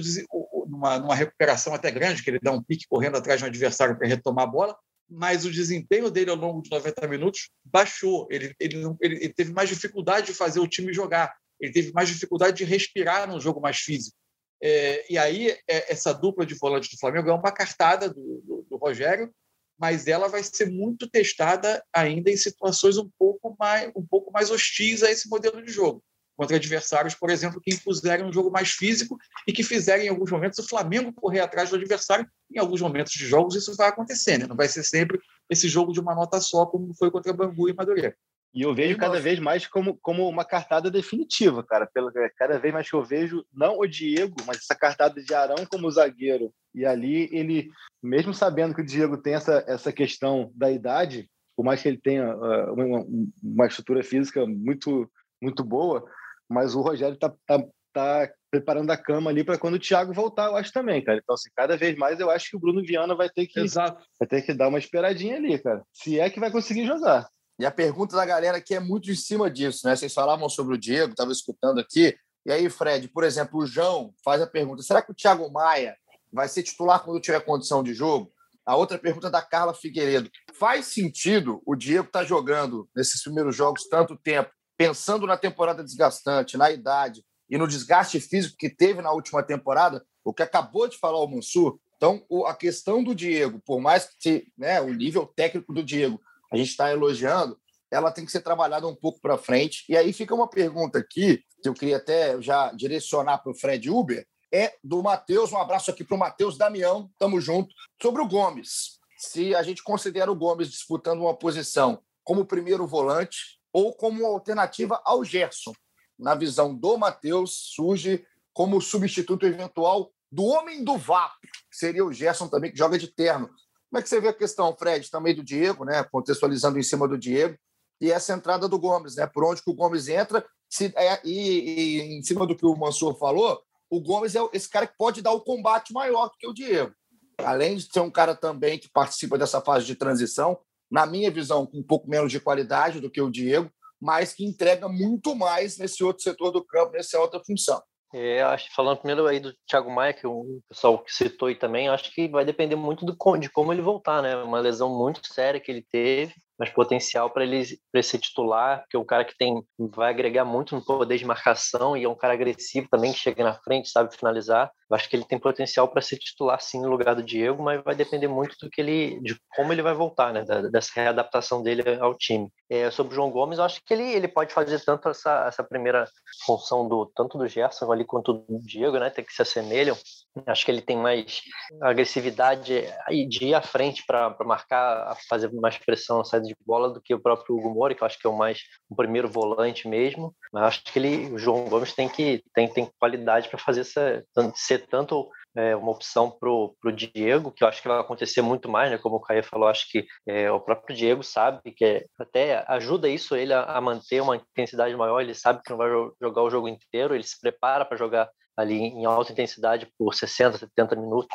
[0.67, 3.97] numa, numa recuperação até grande, que ele dá um pique correndo atrás de um adversário
[3.97, 4.77] para retomar a bola,
[5.09, 8.27] mas o desempenho dele ao longo de 90 minutos baixou.
[8.29, 12.57] Ele, ele, ele, teve mais dificuldade de fazer o time jogar ele teve mais dificuldade
[12.57, 14.15] de respirar num jogo mais físico.
[14.61, 18.67] É, e aí, é, essa dupla de volantes do Flamengo é uma cartada do, do,
[18.69, 19.33] do, Rogério,
[19.79, 24.51] mas ela vai ser muito testada ainda em situações um pouco mais, um pouco mais
[24.51, 26.03] hostis a esse modelo de jogo.
[26.35, 30.31] Contra adversários, por exemplo, que impuserem um jogo mais físico e que fizerem, em alguns
[30.31, 32.25] momentos, o Flamengo correr atrás do adversário.
[32.49, 34.47] Em alguns momentos de jogos, isso vai acontecer, né?
[34.47, 35.19] não vai ser sempre
[35.49, 38.15] esse jogo de uma nota só, como foi contra Bangu e Madureira.
[38.53, 41.85] E eu vejo cada vez mais como, como uma cartada definitiva, cara.
[41.85, 45.65] Pelo, cada vez mais que eu vejo, não o Diego, mas essa cartada de Arão
[45.69, 46.51] como zagueiro.
[46.73, 47.69] E ali ele,
[48.01, 51.99] mesmo sabendo que o Diego tem essa, essa questão da idade, por mais que ele
[52.01, 53.05] tenha uh, uma,
[53.43, 55.09] uma, estrutura física muito,
[55.41, 56.03] muito boa,
[56.49, 60.47] mas o Rogério tá, tá, tá preparando a cama ali para quando o Thiago voltar,
[60.47, 61.19] eu acho também, cara.
[61.21, 64.03] Então, assim, cada vez mais eu acho que o Bruno Viana vai ter que, Exato.
[64.19, 65.83] vai ter que dar uma esperadinha ali, cara.
[65.93, 67.27] Se é que vai conseguir jogar.
[67.59, 69.93] E a pergunta da galera aqui é muito em cima disso, né?
[69.93, 72.17] Vocês falavam sobre o Diego, estava escutando aqui.
[72.45, 75.97] E aí, Fred, por exemplo, o João faz a pergunta: será que o Thiago Maia
[76.31, 78.31] vai ser titular quando tiver condição de jogo?
[78.65, 83.21] A outra pergunta é da Carla Figueiredo: faz sentido o Diego estar tá jogando nesses
[83.21, 88.69] primeiros jogos tanto tempo, pensando na temporada desgastante, na idade e no desgaste físico que
[88.69, 90.01] teve na última temporada?
[90.23, 91.77] O que acabou de falar o Mansur.
[91.97, 96.57] Então, a questão do Diego, por mais que né, o nível técnico do Diego a
[96.57, 97.59] gente está elogiando,
[97.91, 99.83] ela tem que ser trabalhada um pouco para frente.
[99.89, 103.89] E aí fica uma pergunta aqui, que eu queria até já direcionar para o Fred
[103.89, 105.51] Uber, é do Matheus.
[105.51, 107.73] Um abraço aqui para o Matheus Damião, tamo junto.
[108.01, 108.99] Sobre o Gomes.
[109.17, 115.01] Se a gente considera o Gomes disputando uma posição como primeiro volante ou como alternativa
[115.03, 115.73] ao Gerson.
[116.17, 122.13] Na visão do Matheus, surge como substituto eventual do homem do VAP, que seria o
[122.13, 123.49] Gerson também, que joga de terno.
[123.89, 126.03] Como é que você vê a questão, Fred, também do Diego, né?
[126.03, 127.57] contextualizando em cima do Diego,
[127.99, 129.27] e essa entrada do Gomes, né?
[129.27, 132.75] por onde que o Gomes entra, se, é, e, e, em cima do que o
[132.75, 136.47] Mansur falou, o Gomes é esse cara que pode dar o combate maior do que
[136.47, 136.93] o Diego.
[137.39, 140.59] Além de ser um cara também que participa dessa fase de transição,
[140.91, 144.45] na minha visão, com um pouco menos de qualidade do que o Diego, mas que
[144.45, 147.81] entrega muito mais nesse outro setor do campo, nessa outra função.
[148.11, 152.11] É, acho, falando primeiro aí do Thiago Maia, que o pessoal citou aí também, acho
[152.11, 154.35] que vai depender muito do, de como ele voltar, né?
[154.37, 158.97] Uma lesão muito séria que ele teve, mas potencial para ele, ele ser titular, porque
[158.97, 159.63] é um cara que tem
[159.95, 163.43] vai agregar muito no poder de marcação e é um cara agressivo também, que chega
[163.43, 164.71] na frente, sabe finalizar.
[164.89, 167.83] Eu acho que ele tem potencial para ser titular sim no lugar do Diego, mas
[167.83, 170.43] vai depender muito do que ele, de como ele vai voltar, né?
[170.71, 172.51] dessa readaptação dele ao time.
[172.69, 175.63] É, sobre o João Gomes, eu acho que ele, ele pode fazer tanto essa, essa
[175.63, 176.07] primeira
[176.45, 179.09] função do tanto do Gerson ali quanto do Diego, né?
[179.09, 179.97] Tem que se assemelham.
[180.45, 181.41] Acho que ele tem mais
[181.81, 182.83] agressividade
[183.27, 187.13] de ir à frente para marcar, fazer mais pressão na saída de bola do que
[187.13, 190.33] o próprio Hugo Moura, que eu acho que é o mais o primeiro volante mesmo.
[190.53, 194.23] Mas acho que ele, o João Gomes tem que tem, tem qualidade para fazer essa,
[194.55, 198.69] ser tanto é, uma opção para o Diego, que eu acho que vai acontecer muito
[198.69, 198.97] mais, né?
[198.97, 203.09] Como o Caio falou, acho que é, o próprio Diego sabe que é, até ajuda
[203.09, 205.89] isso ele a, a, manter uma intensidade maior, ele sabe que não vai
[206.21, 210.57] jogar o jogo inteiro, ele se prepara para jogar ali em alta intensidade por 60,
[210.57, 211.29] 70 minutos.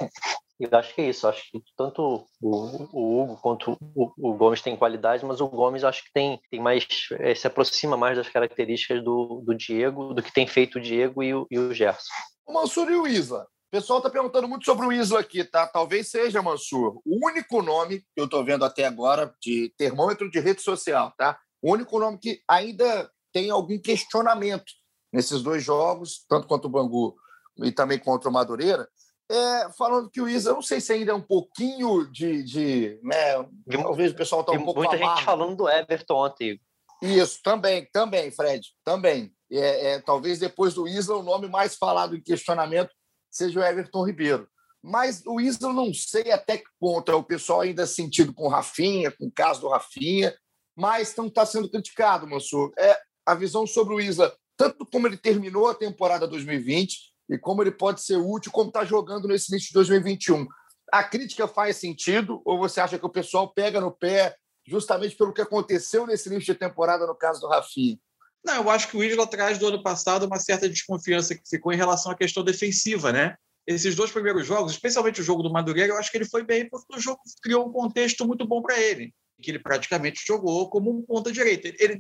[0.61, 1.27] E eu acho que é isso.
[1.27, 5.83] Acho que tanto o, o Hugo quanto o, o, Gomes têm qualidade, mas o Gomes
[5.85, 6.87] acho que tem, tem mais
[7.19, 11.23] é, se aproxima mais das características do, do Diego, do que tem feito o Diego
[11.23, 12.13] e o, e o Gerson.
[12.47, 13.43] O Mansur e o Isla.
[13.43, 15.67] O pessoal está perguntando muito sobre o Isla aqui, tá?
[15.67, 20.39] Talvez seja, Mansur, o único nome que eu estou vendo até agora de termômetro de
[20.39, 21.39] rede social, tá?
[21.61, 24.73] O único nome que ainda tem algum questionamento
[25.13, 27.17] nesses dois jogos, tanto quanto o Bangu
[27.59, 28.89] e também contra o Madureira,
[29.31, 32.43] é, falando que o Isa, não sei se ainda é um pouquinho de.
[32.43, 33.43] de né,
[33.83, 34.81] talvez o pessoal está um pouco.
[34.81, 35.17] Muita amargo.
[35.17, 36.61] gente falando do Everton ontem.
[37.03, 39.35] Isso, também, também, Fred, também.
[39.57, 42.91] É, é, talvez depois do Isla, o nome mais falado em questionamento
[43.31, 44.49] seja o Everton Ribeiro.
[44.83, 48.49] Mas o Isla, não sei até que ponto é o pessoal ainda sentido com o
[48.49, 50.35] Rafinha, com o caso do Rafinha,
[50.77, 52.73] mas não está sendo criticado, Mansur.
[52.79, 57.63] É a visão sobre o Isla, tanto como ele terminou a temporada 2020 e como
[57.63, 60.47] ele pode ser útil, como está jogando nesse início de 2021.
[60.93, 64.37] A crítica faz sentido ou você acha que o pessoal pega no pé
[64.67, 67.99] justamente pelo que aconteceu nesse início de temporada no caso do Rafinha?
[68.45, 71.73] Não, eu acho que o Isla traz do ano passado uma certa desconfiança que ficou
[71.73, 73.37] em relação à questão defensiva, né?
[73.67, 76.69] Esses dois primeiros jogos, especialmente o jogo do Madureira, eu acho que ele foi bem
[76.69, 80.91] porque o jogo criou um contexto muito bom para ele, que ele praticamente jogou como
[80.91, 81.69] um ponta direita.
[81.79, 81.99] Ele,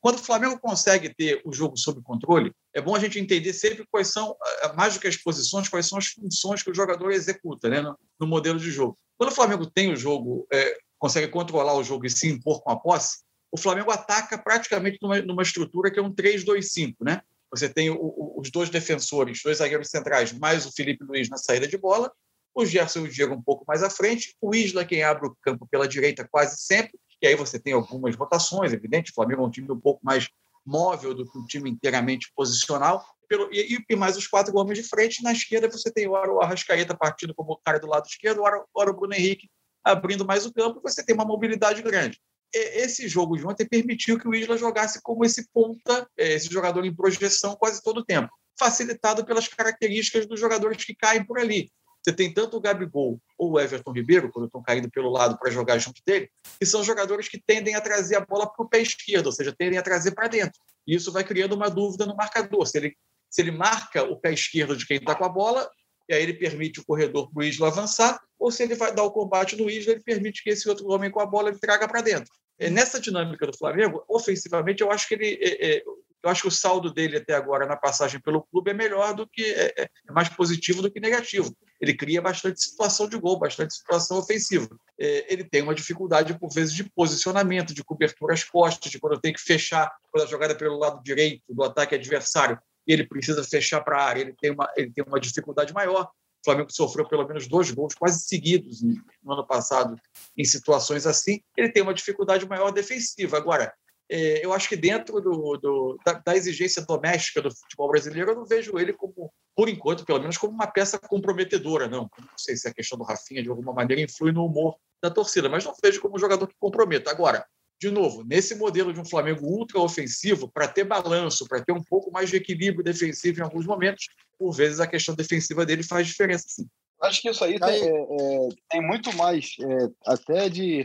[0.00, 3.84] quando o Flamengo consegue ter o jogo sob controle, é bom a gente entender sempre
[3.90, 7.10] quais são, eh, mais do que as posições, quais são as funções que o jogador
[7.10, 8.96] executa né, no, no modelo de jogo.
[9.18, 12.70] Quando o Flamengo tem o jogo, é, consegue controlar o jogo e se impor com
[12.70, 16.96] a posse, o Flamengo ataca praticamente numa, numa estrutura que é um 3-2-5.
[17.02, 17.20] Né?
[17.50, 21.36] Você tem o, o, os dois defensores, dois zagueiros centrais, mais o Felipe Luiz na
[21.36, 22.10] saída de bola,
[22.54, 25.36] o Gerson e o Diego um pouco mais à frente, o Isla quem abre o
[25.42, 29.46] campo pela direita quase sempre, e aí você tem algumas rotações, evidente, o Flamengo é
[29.46, 30.28] um time um pouco mais
[30.64, 33.04] móvel do que um time inteiramente posicional,
[33.50, 37.34] e, e, mais os quatro homens de frente, na esquerda você tem o Arrascaeta partindo
[37.34, 39.48] como cara do lado esquerdo, o Bruno Henrique
[39.82, 42.20] abrindo mais o campo, você tem uma mobilidade grande.
[42.52, 46.84] Esse jogo de ontem permitiu que o Isla jogasse como esse ponta, é, esse jogador
[46.84, 51.70] em projeção quase todo o tempo, facilitado pelas características dos jogadores que caem por ali.
[52.02, 55.50] Você tem tanto o Gabigol ou o Everton Ribeiro, quando estão caindo pelo lado para
[55.50, 58.80] jogar junto dele, que são jogadores que tendem a trazer a bola para o pé
[58.80, 60.60] esquerdo, ou seja, tendem a trazer para dentro.
[60.86, 62.66] E isso vai criando uma dúvida no marcador.
[62.66, 62.96] Se ele,
[63.30, 65.70] se ele marca o pé esquerdo de quem está com a bola,
[66.08, 69.04] e aí ele permite o corredor para o Isla avançar, ou se ele vai dar
[69.04, 71.86] o combate no Isla, ele permite que esse outro homem com a bola ele traga
[71.88, 72.32] para dentro.
[72.70, 75.82] Nessa dinâmica do Flamengo, ofensivamente, eu acho que ele, é, é,
[76.22, 79.26] eu acho que o saldo dele até agora na passagem pelo clube é melhor do
[79.26, 81.54] que é, é, é mais positivo do que negativo.
[81.80, 84.68] Ele cria bastante situação de gol, bastante situação ofensiva.
[84.98, 89.20] É, ele tem uma dificuldade por vezes de posicionamento, de cobertura às costas, de quando
[89.20, 93.42] tem que fechar quando a jogada pelo lado direito do ataque adversário e ele precisa
[93.44, 96.04] fechar para a área, ele tem uma ele tem uma dificuldade maior.
[96.04, 99.96] O Flamengo sofreu pelo menos dois gols quase seguidos no ano passado
[100.36, 101.40] em situações assim.
[101.56, 103.36] Ele tem uma dificuldade maior defensiva.
[103.36, 103.72] Agora,
[104.10, 108.34] é, eu acho que dentro do, do da, da, exigência doméstica do futebol brasileiro, eu
[108.34, 112.10] não vejo ele como, por enquanto, pelo menos, como uma peça comprometedora, não.
[112.18, 115.48] Não sei se a questão do Rafinha, de alguma maneira, influi no humor da torcida,
[115.48, 117.10] mas não vejo como um jogador que comprometa.
[117.10, 117.46] Agora,
[117.82, 121.82] de novo, nesse modelo de um Flamengo ultra ofensivo, para ter balanço, para ter um
[121.82, 124.06] pouco mais de equilíbrio defensivo em alguns momentos,
[124.38, 126.64] por vezes a questão defensiva dele faz diferença, sim.
[127.02, 130.84] Acho que isso aí tem, é, é, tem muito mais, é, até de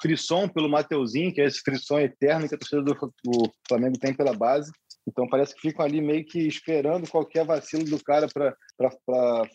[0.00, 4.14] frisson pelo Mateuzinho, que é esse frisson eterno que a torcida do, do, Flamengo tem
[4.14, 4.70] pela base.
[5.08, 8.54] Então parece que ficam ali meio que esperando qualquer vacilo do cara para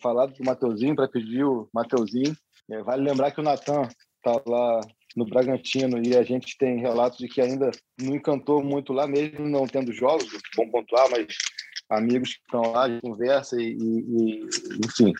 [0.02, 2.36] falar do Mateuzinho, para pedir o Mateuzinho.
[2.70, 3.88] É, vale lembrar que o Natan
[4.18, 4.80] está lá
[5.16, 7.70] no Bragantino e a gente tem relatos de que ainda
[8.00, 11.26] não encantou muito lá, mesmo não tendo jogos, bom pontuar, mas
[11.90, 14.46] amigos que estão lá, conversa e, e,
[14.84, 15.12] enfim,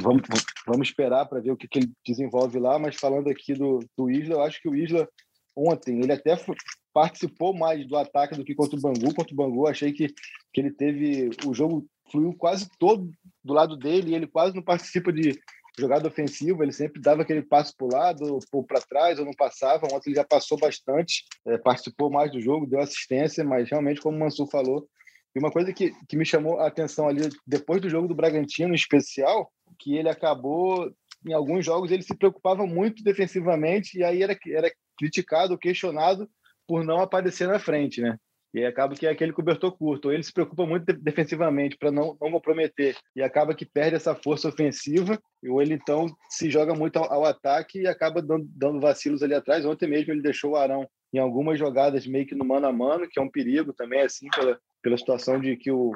[0.00, 0.22] vamos,
[0.66, 2.78] vamos esperar para ver o que, que, ele desenvolve lá.
[2.78, 5.08] Mas falando aqui do, do Isla, eu acho que o Isla
[5.56, 6.36] ontem ele até
[6.92, 9.14] participou mais do ataque do que contra o Bangu.
[9.14, 10.08] Contra o Bangu, achei que,
[10.52, 13.10] que ele teve o jogo fluiu quase todo
[13.44, 15.40] do lado dele e ele quase não participa de
[15.80, 19.32] jogada ofensiva, ele sempre dava aquele passo para o lado ou para trás, ou não
[19.32, 19.86] passava.
[19.86, 24.16] Ontem ele já passou bastante, é, participou mais do jogo, deu assistência, mas realmente, como
[24.16, 24.86] o Mansur falou,
[25.34, 28.72] e uma coisa que, que me chamou a atenção ali, depois do jogo do Bragantino,
[28.72, 30.92] em especial, que ele acabou,
[31.26, 36.28] em alguns jogos, ele se preocupava muito defensivamente e aí era, era criticado, questionado
[36.66, 38.16] por não aparecer na frente, né?
[38.52, 40.10] E acaba que é aquele cobertor curto.
[40.10, 44.48] Ele se preocupa muito defensivamente para não, não comprometer e acaba que perde essa força
[44.48, 49.22] ofensiva, ou ele então se joga muito ao, ao ataque e acaba dando, dando, vacilos
[49.22, 49.64] ali atrás.
[49.64, 53.08] Ontem mesmo ele deixou o Arão em algumas jogadas meio que no mano a mano,
[53.08, 55.92] que é um perigo também, assim, pela, pela situação de que o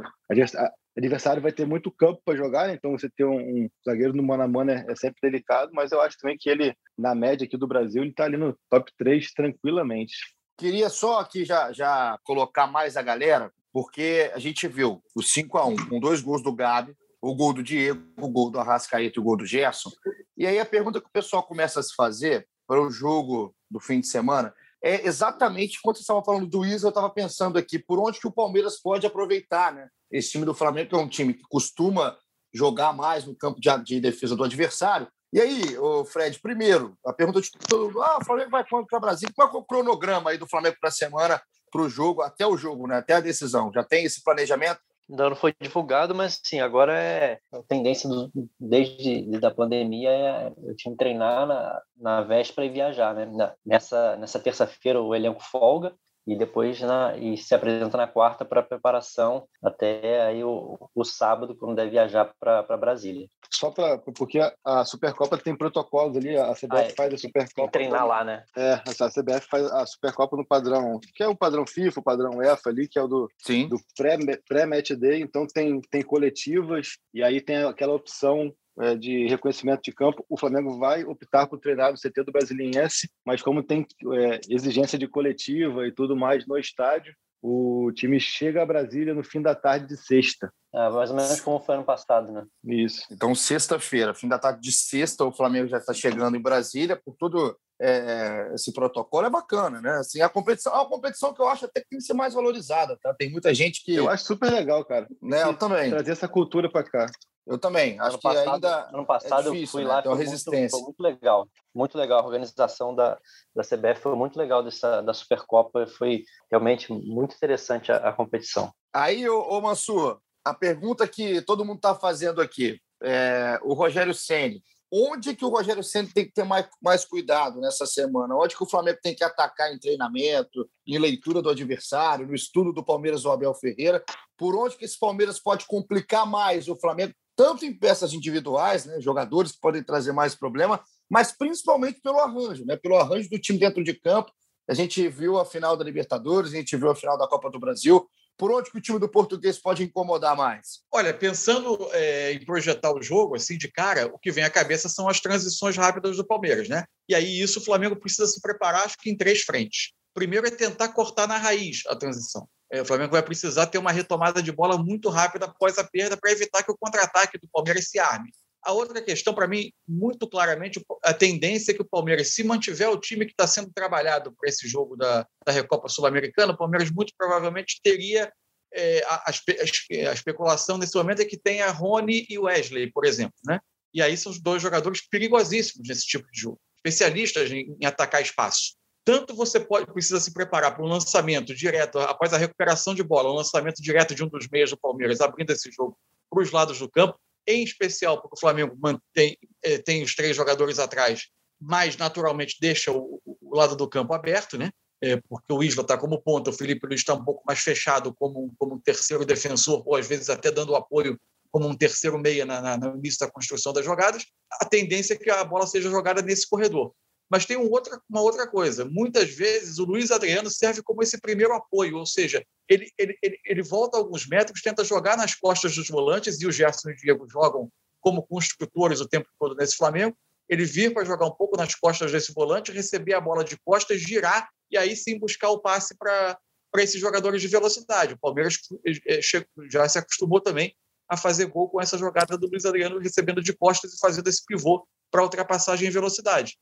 [0.96, 2.74] adversário vai ter muito campo para jogar, né?
[2.74, 5.92] então você ter um, um, zagueiro no mano a mano é, é, sempre delicado, mas
[5.92, 8.90] eu acho também que ele, na média aqui do Brasil, ele está ali no top
[8.96, 10.14] 3 tranquilamente.
[10.56, 15.58] Queria só aqui já, já colocar mais a galera, porque a gente viu o 5
[15.58, 19.18] a 1 com dois gols do Gabi, o gol do Diego, o gol do Arrascaeta
[19.18, 19.90] e o gol do Gerson.
[20.36, 23.80] E aí a pergunta que o pessoal começa a se fazer para o jogo do
[23.80, 27.78] fim de semana é exatamente quando você estava falando do Isa, eu estava pensando aqui
[27.78, 29.88] por onde que o Palmeiras pode aproveitar, né?
[30.12, 32.14] Esse time do Flamengo que é um time que costuma
[32.52, 37.12] jogar mais no campo de, de defesa do adversário, e aí, o Fred, primeiro, a
[37.12, 39.34] pergunta de todo mundo: ah, o Flamengo vai quando para Brasília?
[39.34, 41.42] Qual é o cronograma aí do Flamengo para a semana,
[41.72, 42.98] para o jogo, até o jogo, né?
[42.98, 43.72] Até a decisão?
[43.74, 44.78] Já tem esse planejamento?
[45.10, 50.08] Ainda não foi divulgado, mas sim, agora é a tendência do, desde, desde a pandemia
[50.08, 53.28] é eu tinha que treinar na, na véspera e viajar, né?
[53.66, 55.92] nessa nessa terça-feira o elenco folga
[56.26, 61.54] e depois na, e se apresenta na quarta para preparação até aí o, o sábado
[61.54, 63.28] quando deve viajar para Brasília.
[63.50, 67.70] Só para porque a, Supercopa tem protocolos ali, a CBF ah, é, faz a Supercopa.
[67.70, 68.42] Tem treinar lá, né?
[68.56, 72.36] É, a CBF faz a Supercopa no padrão, que é o padrão FIFA, o padrão
[72.36, 73.68] UEFA ali, que é o do Sim.
[73.68, 78.52] do pré-match pré day, então tem tem coletivas e aí tem aquela opção
[78.98, 83.40] de reconhecimento de campo, o Flamengo vai optar por treinar no CT do Brasiliense, mas
[83.40, 87.14] como tem é, exigência de coletiva e tudo mais no estádio,
[87.46, 90.50] o time chega a Brasília no fim da tarde de sexta.
[90.74, 92.44] É, mais ou menos como foi ano passado, né?
[92.64, 93.04] Isso.
[93.10, 97.14] Então, sexta-feira, fim da tarde de sexta, o Flamengo já está chegando em Brasília por
[97.16, 99.26] todo é, esse protocolo.
[99.26, 99.90] É bacana, né?
[99.98, 102.34] Assim, a competição é uma competição que eu acho até que tem que ser mais
[102.34, 103.14] valorizada, tá?
[103.14, 103.94] Tem muita gente que...
[103.94, 105.06] Eu acho super legal, cara.
[105.22, 105.42] Né?
[105.42, 105.90] Eu também.
[105.90, 107.06] Trazer essa cultura para cá.
[107.46, 107.98] Eu também.
[108.00, 108.88] Acho ano que passado, ainda.
[108.92, 109.88] Ano passado é difícil, eu fui né?
[109.88, 110.60] lá, Tem uma foi resistência.
[110.60, 111.48] Muito, foi muito legal.
[111.74, 112.20] Muito legal.
[112.20, 113.18] A organização da,
[113.54, 115.86] da CBF foi muito legal dessa, da Supercopa.
[115.86, 118.72] Foi realmente muito interessante a, a competição.
[118.92, 122.80] Aí, ô, ô Mansur, a pergunta que todo mundo está fazendo aqui.
[123.02, 124.62] É, o Rogério Ceni
[124.96, 128.36] onde que o Rogério Ceni tem que ter mais, mais cuidado nessa semana?
[128.36, 132.72] Onde que o Flamengo tem que atacar em treinamento, em leitura do adversário, no estudo
[132.72, 134.04] do Palmeiras do Abel Ferreira?
[134.38, 139.00] Por onde que esse Palmeiras pode complicar mais o Flamengo, tanto em peças individuais, né,
[139.00, 140.80] jogadores que podem trazer mais problema,
[141.10, 144.30] mas principalmente pelo arranjo, né, pelo arranjo do time dentro de campo.
[144.68, 147.58] A gente viu a final da Libertadores, a gente viu a final da Copa do
[147.58, 150.80] Brasil por onde que o time do português pode incomodar mais?
[150.92, 154.88] Olha, pensando é, em projetar o jogo, assim, de cara, o que vem à cabeça
[154.88, 156.84] são as transições rápidas do Palmeiras, né?
[157.08, 159.92] E aí isso o Flamengo precisa se preparar, acho que em três frentes.
[160.12, 162.48] Primeiro é tentar cortar na raiz a transição.
[162.70, 166.16] É, o Flamengo vai precisar ter uma retomada de bola muito rápida após a perda
[166.16, 168.30] para evitar que o contra-ataque do Palmeiras se arme.
[168.64, 172.88] A outra questão, para mim, muito claramente, a tendência é que o Palmeiras, se mantiver
[172.88, 176.90] o time que está sendo trabalhado para esse jogo da, da Recopa Sul-Americana, o Palmeiras
[176.90, 178.32] muito provavelmente teria
[178.72, 183.36] é, a, a, a, especulação nesse momento é que tenha Rony e Wesley, por exemplo.
[183.44, 183.60] Né?
[183.92, 188.20] E aí são os dois jogadores perigosíssimos nesse tipo de jogo, especialistas em, em atacar
[188.20, 188.74] espaço.
[189.04, 193.30] Tanto você pode precisa se preparar para um lançamento direto, após a recuperação de bola,
[193.30, 195.96] um lançamento direto de um dos meios do Palmeiras, abrindo esse jogo
[196.30, 200.36] para os lados do campo, em especial porque o Flamengo mantém, é, tem os três
[200.36, 201.28] jogadores atrás
[201.60, 204.70] mais naturalmente deixa o, o lado do campo aberto, né?
[205.02, 208.14] É, porque o Isla está como ponta, o Felipe Luiz está um pouco mais fechado
[208.14, 211.18] como, como um terceiro defensor, ou às vezes até dando apoio
[211.50, 214.24] como um terceiro meia na, na, no início da construção das jogadas,
[214.60, 216.92] a tendência é que a bola seja jogada nesse corredor.
[217.34, 218.84] Mas tem um outra, uma outra coisa.
[218.84, 223.40] Muitas vezes o Luiz Adriano serve como esse primeiro apoio, ou seja, ele, ele, ele,
[223.44, 226.96] ele volta alguns metros, tenta jogar nas costas dos volantes, e o Gerson e o
[226.96, 227.68] Diego jogam
[228.00, 230.16] como construtores o tempo todo nesse Flamengo.
[230.48, 234.00] Ele vir para jogar um pouco nas costas desse volante, receber a bola de costas,
[234.00, 236.38] girar e aí sim buscar o passe para
[236.76, 238.14] esses jogadores de velocidade.
[238.14, 239.20] O Palmeiras eh,
[239.68, 240.72] já se acostumou também
[241.08, 244.44] a fazer gol com essa jogada do Luiz Adriano recebendo de costas e fazendo esse
[244.46, 246.56] pivô para ultrapassagem em velocidade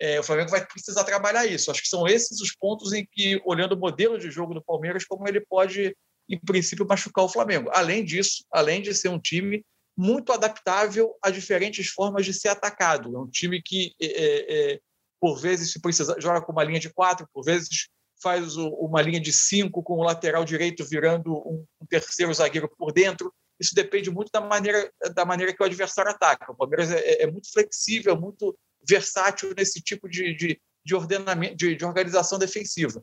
[0.00, 1.70] é, o Flamengo vai precisar trabalhar isso.
[1.70, 5.04] Acho que são esses os pontos em que, olhando o modelo de jogo do Palmeiras,
[5.04, 5.96] como ele pode,
[6.28, 7.70] em princípio, machucar o Flamengo.
[7.72, 9.64] Além disso, além de ser um time
[9.96, 13.16] muito adaptável a diferentes formas de ser atacado.
[13.16, 14.80] É um time que, é, é, é
[15.18, 17.88] por vezes, se precisa, joga com uma linha de quatro, por vezes
[18.22, 22.68] faz o, uma linha de cinco com o lateral direito virando um, um terceiro zagueiro
[22.76, 23.32] por dentro.
[23.58, 26.52] Isso depende muito da maneira, da maneira que o adversário ataca.
[26.52, 28.56] O Palmeiras é, é muito flexível, muito
[28.86, 33.02] versátil nesse tipo de, de, de ordenamento, de, de, organização defensiva.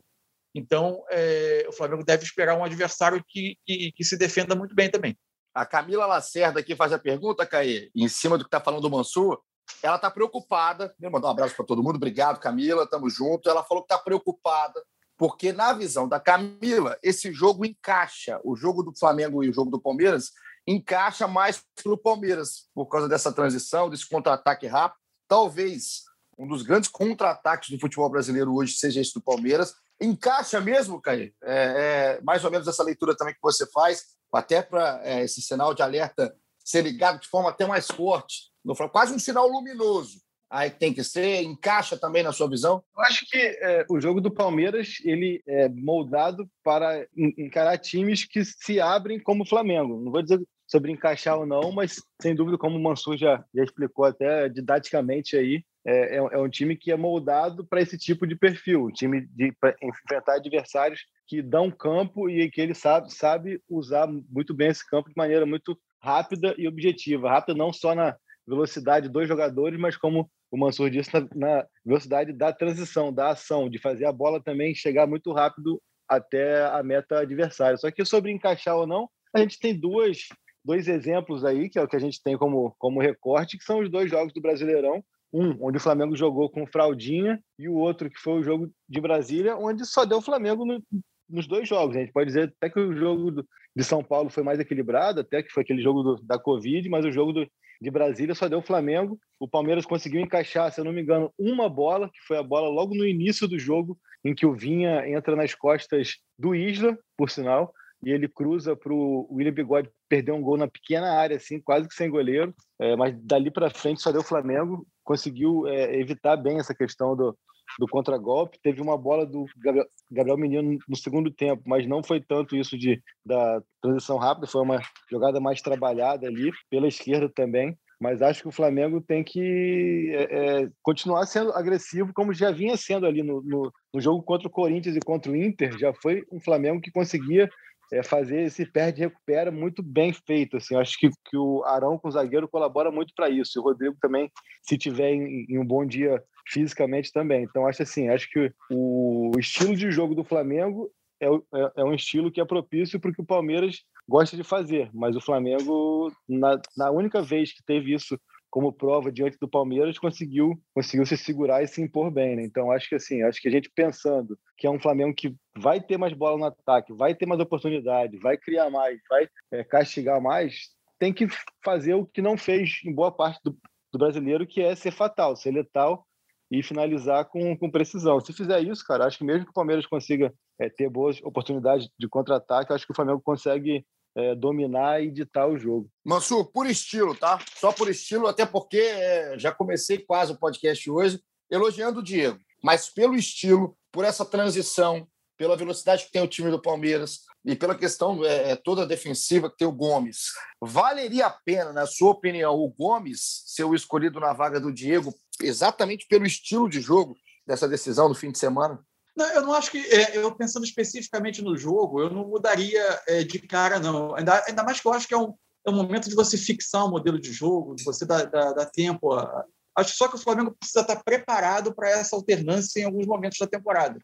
[0.54, 4.90] Então, é, o Flamengo deve esperar um adversário que, que, que, se defenda muito bem
[4.90, 5.16] também.
[5.52, 8.90] A Camila Lacerda aqui faz a pergunta, Caí, em cima do que está falando do
[8.90, 9.40] Mansur.
[9.82, 10.94] Ela está preocupada.
[10.98, 11.96] Vou mandar um abraço para todo mundo.
[11.96, 12.88] Obrigado, Camila.
[12.88, 13.48] Tamo junto.
[13.48, 14.82] Ela falou que está preocupada
[15.16, 18.40] porque, na visão da Camila, esse jogo encaixa.
[18.44, 20.32] O jogo do Flamengo e o jogo do Palmeiras
[20.66, 25.03] encaixa mais para o Palmeiras, por causa dessa transição, desse contra-ataque rápido
[25.34, 26.04] talvez
[26.38, 29.74] um dos grandes contra-ataques do futebol brasileiro hoje seja esse do Palmeiras.
[30.00, 31.34] Encaixa mesmo, Caio?
[31.42, 35.42] É, é, mais ou menos essa leitura também que você faz, até para é, esse
[35.42, 36.32] sinal de alerta
[36.64, 38.52] ser ligado de forma até mais forte.
[38.64, 40.20] No, quase um sinal luminoso.
[40.48, 42.84] Aí tem que ser, encaixa também na sua visão?
[42.96, 48.44] Eu acho que é, o jogo do Palmeiras ele é moldado para encarar times que
[48.44, 50.00] se abrem como o Flamengo.
[50.00, 53.62] Não vou dizer sobre encaixar ou não, mas sem dúvida, como o Mansur já, já
[53.62, 58.26] explicou até didaticamente aí, é, é, é um time que é moldado para esse tipo
[58.26, 59.52] de perfil, um time de
[59.82, 65.10] enfrentar adversários que dão campo e que ele sabe, sabe usar muito bem esse campo
[65.10, 67.30] de maneira muito rápida e objetiva.
[67.30, 72.32] Rápida não só na velocidade dos jogadores, mas como o Mansur disse, na, na velocidade
[72.32, 77.18] da transição, da ação, de fazer a bola também chegar muito rápido até a meta
[77.18, 77.76] adversária.
[77.76, 80.28] Só que sobre encaixar ou não, a gente tem duas
[80.64, 83.80] dois exemplos aí, que é o que a gente tem como, como recorte, que são
[83.80, 85.04] os dois jogos do Brasileirão.
[85.32, 89.00] Um, onde o Flamengo jogou com fraldinha, e o outro, que foi o jogo de
[89.00, 90.80] Brasília, onde só deu o Flamengo no,
[91.28, 91.96] nos dois jogos.
[91.96, 95.20] A gente pode dizer até que o jogo do, de São Paulo foi mais equilibrado,
[95.20, 97.46] até que foi aquele jogo do, da Covid, mas o jogo do,
[97.80, 99.18] de Brasília só deu o Flamengo.
[99.40, 102.68] O Palmeiras conseguiu encaixar, se eu não me engano, uma bola, que foi a bola
[102.68, 107.28] logo no início do jogo, em que o Vinha entra nas costas do Isla, por
[107.28, 107.72] sinal,
[108.04, 111.88] e ele cruza para o William Bigode perder um gol na pequena área, assim, quase
[111.88, 116.58] que sem goleiro, é, mas dali para frente só deu Flamengo, conseguiu é, evitar bem
[116.58, 117.36] essa questão do,
[117.78, 118.58] do contragolpe.
[118.62, 122.76] Teve uma bola do Gabriel, Gabriel Menino no segundo tempo, mas não foi tanto isso
[122.76, 124.80] de da transição rápida, foi uma
[125.10, 127.76] jogada mais trabalhada ali, pela esquerda também.
[128.00, 132.76] Mas acho que o Flamengo tem que é, é continuar sendo agressivo, como já vinha
[132.76, 135.78] sendo ali no, no, no jogo contra o Corinthians e contra o Inter.
[135.78, 137.48] Já foi um Flamengo que conseguia
[137.94, 140.56] é fazer esse perde e recupera muito bem feito.
[140.56, 143.52] Assim, acho que, que o Arão com o zagueiro colabora muito para isso.
[143.56, 144.30] E o Rodrigo também,
[144.62, 147.44] se tiver em, em, um bom dia fisicamente também.
[147.44, 150.90] Então acho assim, acho que o estilo de jogo do Flamengo
[151.20, 154.44] é, é, é um estilo que é propício para o que o Palmeiras gosta de
[154.44, 154.90] fazer.
[154.92, 158.18] Mas o Flamengo, na, na única vez que teve isso
[158.54, 162.36] como prova diante do Palmeiras, conseguiu, conseguiu se segurar e se impor bem.
[162.36, 162.44] Né?
[162.44, 165.80] Então, acho que assim, acho que a gente pensando que é um Flamengo que vai
[165.80, 170.22] ter mais bola no ataque, vai ter mais oportunidade, vai criar mais, vai é, castigar
[170.22, 170.68] mais,
[171.00, 171.26] tem que
[171.64, 173.58] fazer o que não fez em boa parte do,
[173.92, 176.06] do brasileiro, que é ser fatal, ser letal
[176.48, 178.20] e finalizar com, com precisão.
[178.20, 181.88] Se fizer isso, cara, acho que mesmo que o Palmeiras consiga é, ter boas oportunidades
[181.98, 183.84] de contra-ataque, acho que o Flamengo consegue
[184.16, 185.90] é, dominar e ditar o jogo.
[186.04, 187.38] Mansur, por estilo, tá?
[187.56, 192.38] Só por estilo, até porque é, já comecei quase o podcast hoje elogiando o Diego,
[192.62, 195.06] mas pelo estilo, por essa transição,
[195.36, 199.50] pela velocidade que tem o time do Palmeiras e pela questão é, é toda defensiva
[199.50, 200.28] que tem o Gomes.
[200.60, 205.12] Valeria a pena, na sua opinião, o Gomes ser o escolhido na vaga do Diego
[205.42, 208.80] exatamente pelo estilo de jogo dessa decisão do fim de semana?
[209.16, 213.22] Não, eu não acho que, é, eu pensando especificamente no jogo, eu não mudaria é,
[213.22, 214.14] de cara, não.
[214.14, 215.34] Ainda, ainda mais que eu acho que é um,
[215.66, 218.66] é um momento de você fixar um modelo de jogo, de você dar, dar, dar
[218.66, 219.44] tempo a,
[219.76, 223.46] Acho só que o Flamengo precisa estar preparado para essa alternância em alguns momentos da
[223.46, 223.98] temporada.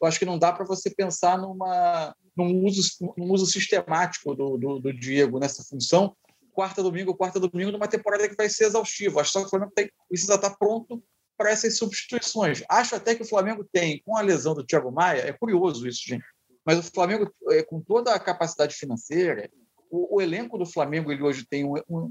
[0.00, 2.82] Eu acho que não dá para você pensar numa, num, uso,
[3.16, 6.14] num uso sistemático do, do, do Diego nessa função,
[6.52, 9.22] quarta domingo, quarta domingo, numa temporada que vai ser exaustiva.
[9.22, 11.02] Acho só que o Flamengo tem, precisa estar pronto
[11.36, 12.62] para essas substituições.
[12.68, 16.02] Acho até que o Flamengo tem, com a lesão do Thiago Maia, é curioso isso,
[16.06, 16.24] gente,
[16.64, 19.50] mas o Flamengo, é, com toda a capacidade financeira,
[19.90, 22.10] o, o elenco do Flamengo ele hoje tem um, um,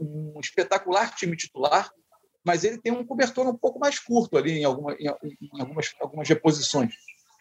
[0.00, 1.90] um, espetacular time titular,
[2.44, 5.94] mas ele tem um cobertor um pouco mais curto ali em, alguma, em, em algumas,
[6.00, 6.94] algumas reposições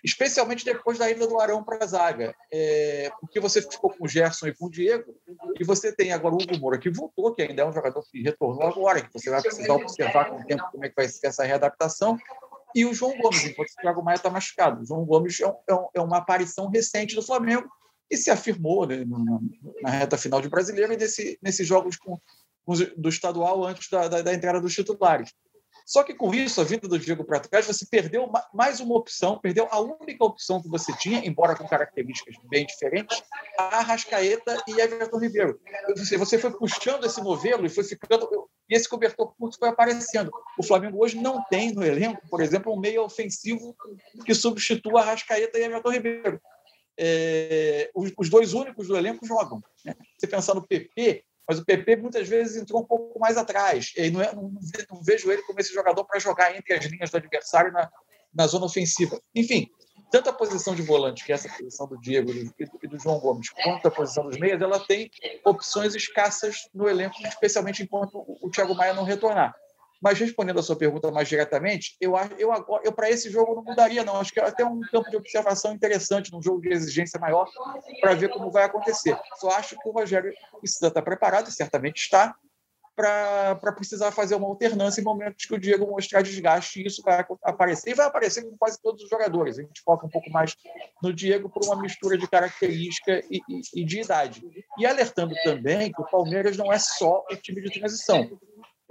[0.03, 2.35] especialmente depois da ida do Arão para a zaga.
[2.51, 5.15] É, porque você ficou com o Gerson e com o Diego,
[5.59, 8.21] e você tem agora o Hugo Moura, que voltou, que ainda é um jogador que
[8.21, 11.27] retornou agora, que você vai precisar observar com o tempo como é que vai ser
[11.27, 12.17] essa readaptação,
[12.73, 14.81] e o João Gomes, enquanto o Thiago Maia está machucado.
[14.81, 17.69] O João Gomes é, é, um, é, uma aparição recente do Flamengo
[18.09, 19.05] e se afirmou né,
[19.81, 22.19] na, reta final de brasileiro e nesse, nesses jogos com,
[22.65, 25.33] com, do estadual antes da, da, da entrada dos titulares.
[25.91, 29.37] Só que com isso, a vinda do Diego para trás, você perdeu mais uma opção,
[29.37, 33.21] perdeu a única opção que você tinha, embora com características bem diferentes,
[33.59, 35.59] a Arrascaeta e Everton Ribeiro.
[36.17, 38.49] Você foi puxando esse novelo e foi ficando.
[38.69, 40.31] E esse cobertor curto foi aparecendo.
[40.57, 43.75] O Flamengo hoje não tem no elenco, por exemplo, um meio ofensivo
[44.25, 46.41] que substitua a Arrascaeta e Everton Ribeiro.
[46.97, 49.61] É, os, os, dois únicos do elenco jogam.
[49.83, 49.93] Né?
[50.17, 53.91] Você pensar no PP, mas o PP muitas vezes entrou um pouco mais atrás.
[53.97, 54.53] E não, é, não,
[55.03, 57.91] vejo ele como esse jogador para jogar entre as linhas do adversário na,
[58.33, 59.19] na zona ofensiva.
[59.35, 59.69] Enfim,
[60.09, 63.49] tanto a posição de volante, que é essa posição do Diego e do João Gomes,
[63.49, 65.11] quanto a posição dos meias, ela tem
[65.45, 69.53] opções escassas no elenco, especialmente enquanto o Thiago Maia não retornar.
[70.01, 72.51] Mas respondendo a sua pergunta mais diretamente, eu, eu,
[72.83, 74.15] eu para esse jogo não mudaria, não.
[74.15, 77.47] Acho que é até um campo de observação interessante, num jogo de exigência maior,
[78.01, 79.15] para ver como vai acontecer.
[79.35, 82.35] Só acho que o Rogério precisa estar preparado, e certamente está,
[82.95, 87.23] para precisar fazer uma alternância em momentos que o Diego mostrar desgaste, e isso vai
[87.43, 89.59] aparecer, e vai aparecer com quase todos os jogadores.
[89.59, 90.55] A gente foca um pouco mais
[91.01, 94.43] no Diego por uma mistura de característica e, e, e de idade.
[94.79, 98.29] E alertando também que o Palmeiras não é só o time de transição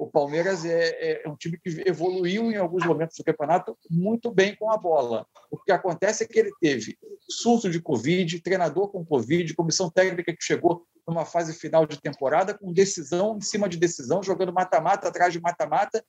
[0.01, 4.57] o Palmeiras é, é, um time que evoluiu em alguns momentos do campeonato muito bem
[4.57, 5.27] com a bola.
[5.51, 6.97] O que acontece é que ele teve
[7.29, 12.57] surto de Covid, treinador com Covid, comissão técnica que chegou numa fase final de temporada
[12.57, 16.03] com decisão em cima de decisão, jogando mata-mata atrás de mata-mata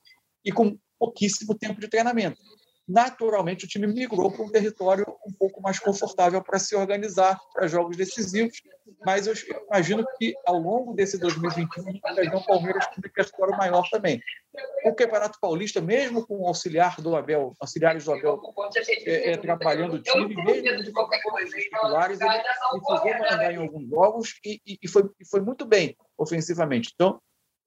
[0.45, 2.39] e com pouquíssimo tempo de treinamento
[2.91, 7.67] naturalmente o time migrou para um território um pouco mais confortável para se organizar para
[7.67, 8.61] jogos decisivos.
[9.05, 9.33] Mas eu
[9.67, 14.21] imagino que ao longo desse 2021 vai ter um Palmeiras com um repertório maior também.
[14.85, 18.41] O Campeonato Paulista, mesmo com o auxiliar do Abel, auxiliares do Abel
[19.05, 20.91] é, é, trabalhando o time, mesmo de
[21.63, 25.95] titulares, ele, a mandar em alguns jogos e, e, e, foi, e foi muito bem
[26.17, 26.91] ofensivamente.
[26.93, 27.19] Então,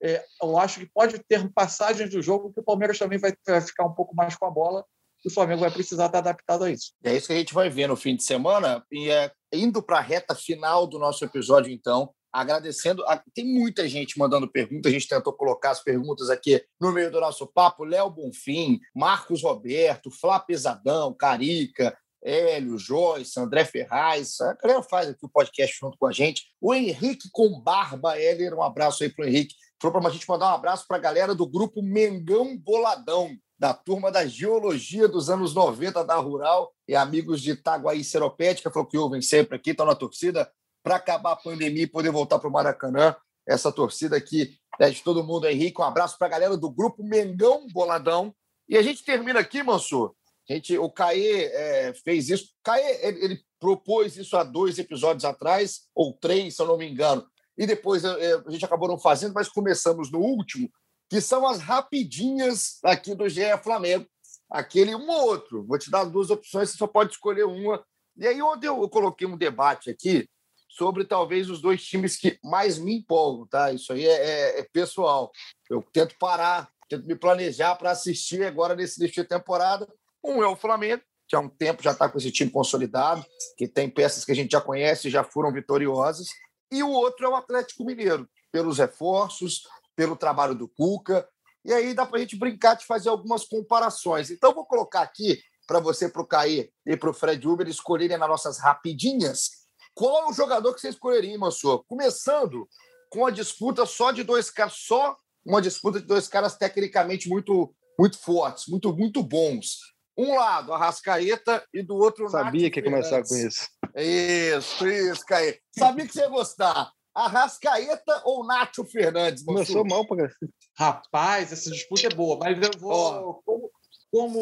[0.03, 3.61] é, eu acho que pode ter passagens do jogo que o Palmeiras também vai, vai
[3.63, 4.85] ficar um pouco mais com a bola
[5.29, 6.93] o Flamengo vai precisar estar adaptado a isso.
[7.03, 8.85] É isso que a gente vai ver no fim de semana.
[8.93, 13.05] E é, indo para a reta final do nosso episódio, então, agradecendo.
[13.07, 17.11] A, tem muita gente mandando perguntas, a gente tentou colocar as perguntas aqui no meio
[17.11, 17.85] do nosso papo.
[17.85, 24.41] Léo Bonfim, Marcos Roberto, Flá Pesadão, Carica, Hélio, Joyce, André Ferraz.
[24.41, 26.43] A galera faz aqui o podcast junto com a gente.
[26.61, 29.55] O Henrique com Barba Heller, um abraço aí para o Henrique.
[29.81, 33.73] Falou para a gente mandar um abraço para a galera do grupo Mengão Boladão da
[33.73, 38.99] turma da geologia dos anos 90 da Rural e amigos de Itaguaí Seropédica, falou que
[38.99, 40.53] ouvem sempre aqui, estão na torcida
[40.83, 43.17] para acabar a pandemia e poder voltar para o Maracanã.
[43.49, 45.81] Essa torcida aqui é de todo mundo, Henrique.
[45.81, 48.35] Um abraço para a galera do grupo Mengão Boladão.
[48.69, 50.15] E a gente termina aqui, Mansur.
[50.47, 52.51] A gente, o Caê é, fez isso.
[52.63, 56.87] Caê, ele, ele, propôs isso há dois episódios atrás, ou três, se eu não me
[56.87, 57.27] engano.
[57.57, 60.69] E depois é, a gente acabou não fazendo, mas começamos no último
[61.09, 64.07] que são as rapidinhas aqui do GE Flamengo.
[64.51, 65.65] Aquele um ou outro.
[65.65, 67.85] Vou te dar duas opções, você só pode escolher uma.
[68.17, 70.29] E aí, ontem eu coloquei um debate aqui
[70.69, 73.73] sobre talvez os dois times que mais me empolgam, tá?
[73.73, 75.31] Isso aí é, é, é pessoal.
[75.71, 79.89] Eu tento parar, tento me planejar para assistir agora nesse início de temporada.
[80.23, 83.25] Um é o Flamengo, que há um tempo já está com esse time consolidado,
[83.57, 86.29] que tem peças que a gente já conhece, já foram vitoriosas.
[86.73, 89.63] E o outro é o Atlético Mineiro, pelos reforços,
[89.97, 91.29] pelo trabalho do Cuca.
[91.65, 94.31] E aí dá para a gente brincar de fazer algumas comparações.
[94.31, 98.19] Então, vou colocar aqui para você, para o Caí e para o Fred Uber escolherem
[98.19, 99.65] nas nossas rapidinhas
[99.95, 101.85] qual é o jogador que você escolheria, Mansur?
[101.87, 102.69] Começando
[103.09, 105.17] com a disputa só de dois caras, só
[105.47, 109.79] uma disputa de dois caras tecnicamente muito, muito fortes, muito, muito bons.
[110.19, 113.69] Um lado, a Rascaeta, e do outro, Sabia que ia começar com isso.
[113.95, 115.59] Isso, isso, Caí.
[115.77, 116.91] Sabia que você ia gostar.
[117.15, 119.45] Arrascaeta ou Nacho Fernandes?
[119.45, 120.29] Começou mal para
[120.77, 123.31] Rapaz, essa disputa é boa, mas eu vou.
[123.31, 123.35] Oh.
[123.45, 123.71] Como,
[124.11, 124.41] como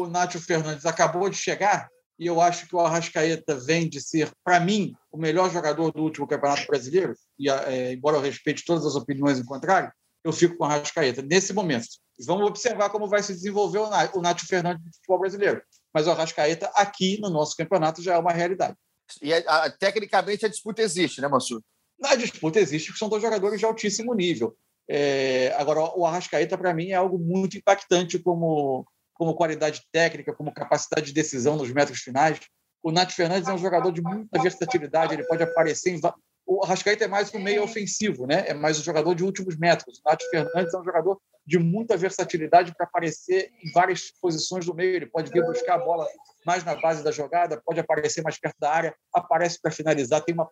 [0.00, 1.88] o Nacho Fernandes acabou de chegar,
[2.18, 6.02] e eu acho que o Arrascaeta vem de ser, para mim, o melhor jogador do
[6.02, 9.92] último Campeonato Brasileiro, e é, embora eu respeite todas as opiniões em contrário,
[10.24, 11.86] eu fico com o Arrascaeta nesse momento.
[12.24, 13.80] Vamos observar como vai se desenvolver
[14.14, 15.60] o Nacho Fernandes do futebol brasileiro.
[15.92, 18.76] Mas o Arrascaeta, aqui no nosso campeonato, já é uma realidade.
[19.20, 21.60] E a, a, tecnicamente a disputa existe, né, Mansur?
[22.04, 24.56] A disputa existe, porque são dois jogadores de altíssimo nível.
[24.88, 30.52] É, agora, o Arrascaeta, para mim, é algo muito impactante como, como qualidade técnica, como
[30.52, 32.38] capacidade de decisão nos metros finais.
[32.82, 36.00] O Nath Fernandes é um jogador de muita versatilidade, ele pode aparecer em.
[36.46, 38.44] O Arrascaeta é mais um meio ofensivo, né?
[38.46, 39.98] é mais um jogador de últimos metros.
[39.98, 44.74] O Nath Fernandes é um jogador de muita versatilidade para aparecer em várias posições do
[44.74, 44.94] meio.
[44.94, 46.06] Ele pode vir buscar a bola
[46.44, 50.34] mais na base da jogada, pode aparecer mais perto da área, aparece para finalizar, tem
[50.34, 50.48] uma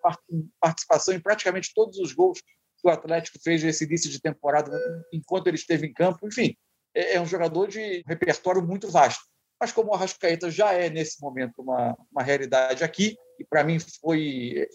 [0.58, 4.70] participação em praticamente todos os gols que o Atlético fez nesse início de temporada,
[5.12, 6.26] enquanto ele esteve em campo.
[6.26, 6.56] Enfim,
[6.94, 9.22] é, é um jogador de repertório muito vasto.
[9.60, 13.78] Mas como o Arrascaeta já é, nesse momento, uma, uma realidade aqui, e para mim
[14.00, 14.66] foi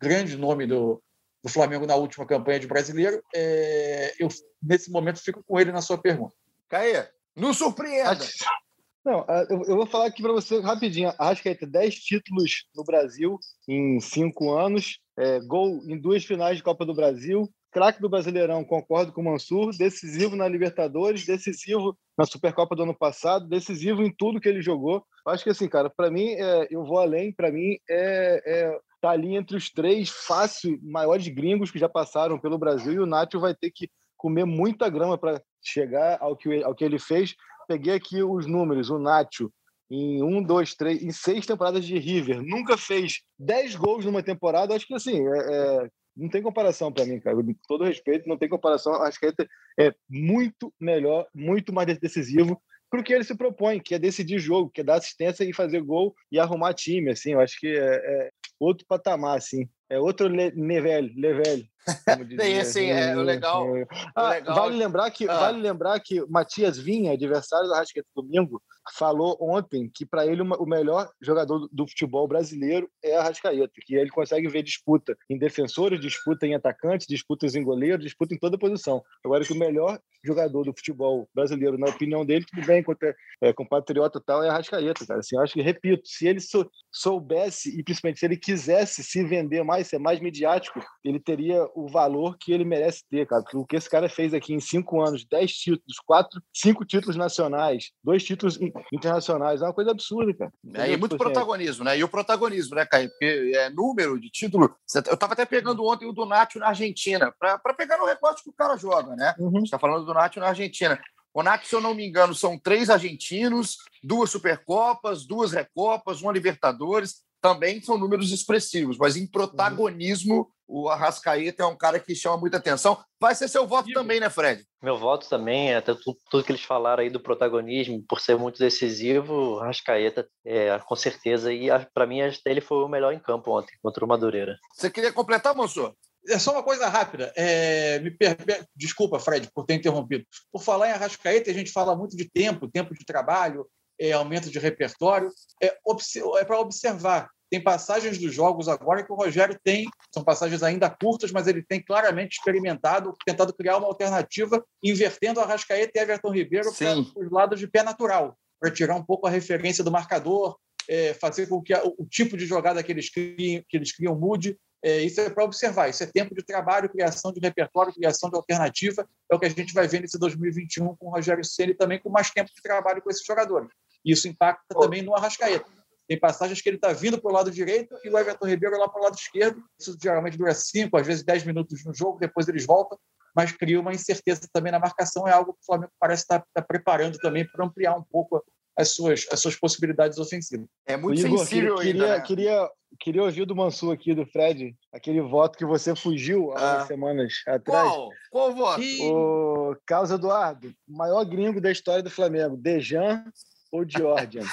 [0.00, 1.02] grande nome do,
[1.42, 4.28] do Flamengo na última campanha de brasileiro, é, eu,
[4.62, 6.34] nesse momento, fico com ele na sua pergunta.
[6.68, 8.18] Caê, nos surpreenda!
[9.04, 11.12] Não, eu vou falar aqui para você rapidinho.
[11.18, 13.36] Arrascaeta, 10 títulos no Brasil
[13.68, 18.62] em cinco anos, é, gol em duas finais de Copa do Brasil, craque do Brasileirão,
[18.62, 24.14] concordo com o Mansur, decisivo na Libertadores, decisivo na Supercopa do ano passado, decisivo em
[24.14, 25.04] tudo que ele jogou.
[25.26, 29.10] Acho que assim, cara, para mim, é, eu vou além, para mim é, é tá
[29.10, 33.40] ali entre os três fácil maiores gringos que já passaram pelo Brasil e o Nacho
[33.40, 37.34] vai ter que comer muita grama para chegar ao que, ao que ele fez.
[37.66, 39.52] Peguei aqui os números, o Nacho
[39.90, 44.74] em um, dois, três, em seis temporadas de River, nunca fez dez gols numa temporada.
[44.74, 47.36] Acho que assim, é, é, não tem comparação para mim, cara.
[47.36, 48.94] Com todo respeito, não tem comparação.
[49.02, 49.34] Acho que
[49.78, 52.58] é muito melhor, muito mais decisivo
[52.92, 55.54] para o que ele se propõe, que é decidir jogo, que é dar assistência e
[55.54, 57.10] fazer gol e arrumar time.
[57.10, 58.30] Assim, eu acho que é, é
[58.60, 59.66] outro patamar, assim.
[59.88, 61.64] É outro level, level.
[62.60, 63.66] Assim, é legal.
[64.14, 64.54] Ah, legal.
[64.54, 65.36] Vale lembrar que ah.
[65.36, 68.62] vale lembrar que Matias Vinha, adversário do Arrascaeta domingo,
[68.96, 73.94] falou ontem que para ele o melhor jogador do futebol brasileiro é a Rascaeta, que
[73.94, 78.58] ele consegue ver disputa em defensores, disputa em atacantes, disputas em goleiro, disputa em toda
[78.58, 79.02] posição.
[79.24, 83.52] Agora que o melhor jogador do futebol brasileiro, na opinião dele, tudo bem, contra, é,
[83.52, 85.20] compatriota e tal, é a Rascaeta, cara.
[85.20, 89.24] Assim, eu acho que, repito, se ele sou, soubesse e principalmente se ele quisesse se
[89.24, 93.42] vender mais, ser mais midiático, ele teria o valor que ele merece ter, cara.
[93.42, 97.16] Porque o que esse cara fez aqui em cinco anos, dez títulos, quatro, cinco títulos
[97.16, 98.58] nacionais, dois títulos
[98.92, 99.60] internacionais.
[99.60, 100.52] É uma coisa absurda, cara.
[100.74, 101.98] É, e muito protagonismo, né?
[101.98, 103.08] E o protagonismo, né, Caio?
[103.10, 104.74] Porque é número de título.
[104.94, 108.50] Eu estava até pegando ontem o do Nacho na Argentina, para pegar no recorte que
[108.50, 109.34] o cara joga, né?
[109.38, 109.52] Uhum.
[109.52, 111.00] Você está falando do Nacho na Argentina.
[111.34, 116.32] O Nacho, se eu não me engano, são três argentinos, duas Supercopas, duas Recopas, uma
[116.32, 117.22] Libertadores.
[117.42, 122.56] Também são números expressivos, mas em protagonismo o Arrascaeta é um cara que chama muita
[122.56, 122.98] atenção.
[123.20, 124.64] Vai ser seu voto também, né, Fred?
[124.80, 128.58] Meu voto também, é tudo, tudo, que eles falaram aí do protagonismo, por ser muito
[128.58, 131.52] decisivo, Arrascaeta, é, com certeza.
[131.52, 134.56] E para mim, ele foi o melhor em campo ontem, contra o Madureira.
[134.74, 135.94] Você queria completar, moço?
[136.28, 137.32] É só uma coisa rápida.
[137.36, 138.36] É, me per...
[138.76, 140.24] Desculpa, Fred, por ter interrompido.
[140.52, 143.66] Por falar em Arrascaeta, a gente fala muito de tempo, tempo de trabalho,
[144.02, 145.30] é, aumento de repertório.
[145.62, 150.62] É, é para observar tem passagens dos jogos agora que o Rogério tem, são passagens
[150.62, 156.00] ainda curtas, mas ele tem claramente experimentado, tentado criar uma alternativa, invertendo a Rascaeta e
[156.00, 159.92] Everton Ribeiro para os lados de pé natural, para tirar um pouco a referência do
[159.92, 160.56] marcador,
[160.88, 164.18] é, fazer com que a, o, tipo de jogada que eles criam, que eles criam
[164.18, 164.56] mude.
[164.82, 168.36] É, isso é para observar, isso é tempo de trabalho, criação de repertório, criação de
[168.36, 169.06] alternativa.
[169.30, 172.08] É o que a gente vai ver nesse 2021 com o Rogério Ceni também com
[172.08, 173.68] mais tempo de trabalho com esses jogadores.
[174.04, 175.70] Isso impacta também no Arrascaeta
[176.12, 178.88] tem passagens que ele está vindo para o lado direito e o Everton Ribeiro lá
[178.88, 179.62] para o lado esquerdo.
[179.80, 182.98] Isso geralmente dura 5, às vezes 10 minutos no jogo, depois eles voltam,
[183.34, 185.26] mas cria uma incerteza também na marcação.
[185.26, 188.44] É algo que o Flamengo parece estar tá, tá preparando também para ampliar um pouco
[188.76, 190.66] as suas, as suas possibilidades ofensivas.
[190.86, 192.20] É muito Igor, sensível queria, ainda, né?
[192.20, 196.86] queria, queria ouvir do Mansur aqui, do Fred, aquele voto que você fugiu há ah.
[196.86, 197.88] semanas atrás.
[197.88, 198.10] Qual?
[198.30, 198.82] Qual voto?
[199.02, 203.24] O Carlos Eduardo, maior gringo da história do Flamengo, Dejan
[203.72, 204.44] ou Georgian?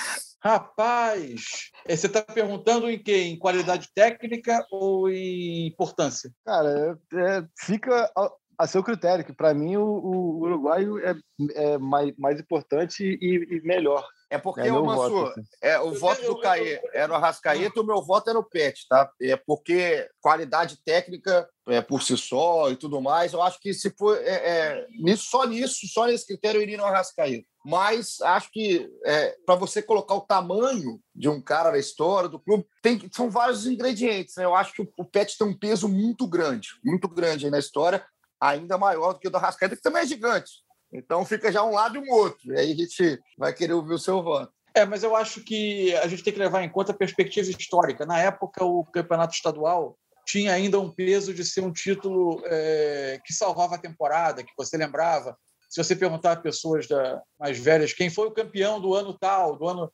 [0.41, 3.23] Rapaz, eh, você está perguntando em quê?
[3.23, 6.31] Em qualidade técnica ou em importância?
[6.45, 11.13] Cara, é, fica a, a, seu critério, que para mim o, o uruguaio é,
[11.55, 14.07] é mais, mais importante e, e melhor.
[14.29, 15.49] É porque é, o Mansur, voto, assim.
[15.59, 19.11] é, o voto do Caê era o Arrascaeta, o meu voto era o Pet, tá?
[19.19, 23.33] É porque qualidade técnica, é, por si só e tudo mais.
[23.33, 26.77] Eu acho que se for é, é, nisso, só nisso, só nesse critério, eu iria
[26.77, 27.47] no Arrascaeta.
[27.65, 32.39] Mas acho que é, para você colocar o tamanho de um cara na história do
[32.39, 34.35] clube, tem, são vários ingredientes.
[34.35, 34.45] Né?
[34.45, 38.05] Eu acho que o, o Pet tem um peso muito grande, muito grande na história,
[38.39, 40.51] ainda maior do que o do Arrascaeta, que também é gigante.
[40.91, 42.53] Então fica já um lado e um outro.
[42.53, 44.51] E aí a gente vai querer ouvir o seu voto.
[44.73, 48.05] É, mas eu acho que a gente tem que levar em conta a perspectiva histórica.
[48.05, 53.33] Na época, o campeonato estadual tinha ainda um peso de ser um título é, que
[53.33, 55.35] salvava a temporada, que você lembrava.
[55.67, 59.55] Se você perguntar a pessoas da, mais velhas quem foi o campeão do ano tal,
[59.55, 59.91] do ano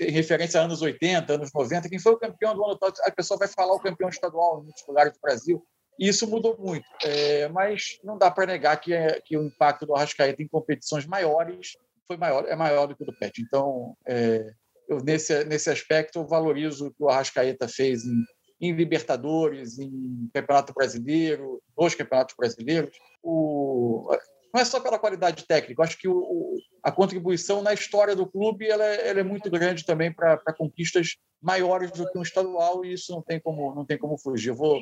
[0.00, 3.10] em referência a anos 80, anos 90, quem foi o campeão do ano tal, a
[3.10, 5.66] pessoa vai falar o campeão estadual em muitos lugares do Brasil.
[5.98, 6.84] Isso mudou muito.
[7.04, 11.06] É, mas não dá para negar que, é, que o impacto do Arrascaeta em competições
[11.06, 11.76] maiores
[12.06, 13.40] foi maior, é maior do que o do Pet.
[13.40, 14.52] Então, é,
[14.88, 18.24] eu, nesse, nesse aspecto, eu valorizo o que o Arrascaeta fez em,
[18.60, 22.96] em Libertadores, em Campeonato Brasileiro, nos Campeonatos Brasileiros.
[23.22, 24.14] O,
[24.54, 28.24] não é só pela qualidade técnica, eu acho que o, a contribuição na história do
[28.24, 32.84] clube ela é, ela é muito grande também para conquistas maiores do que um estadual
[32.84, 34.50] e isso não tem como, não tem como fugir.
[34.50, 34.80] Eu vou,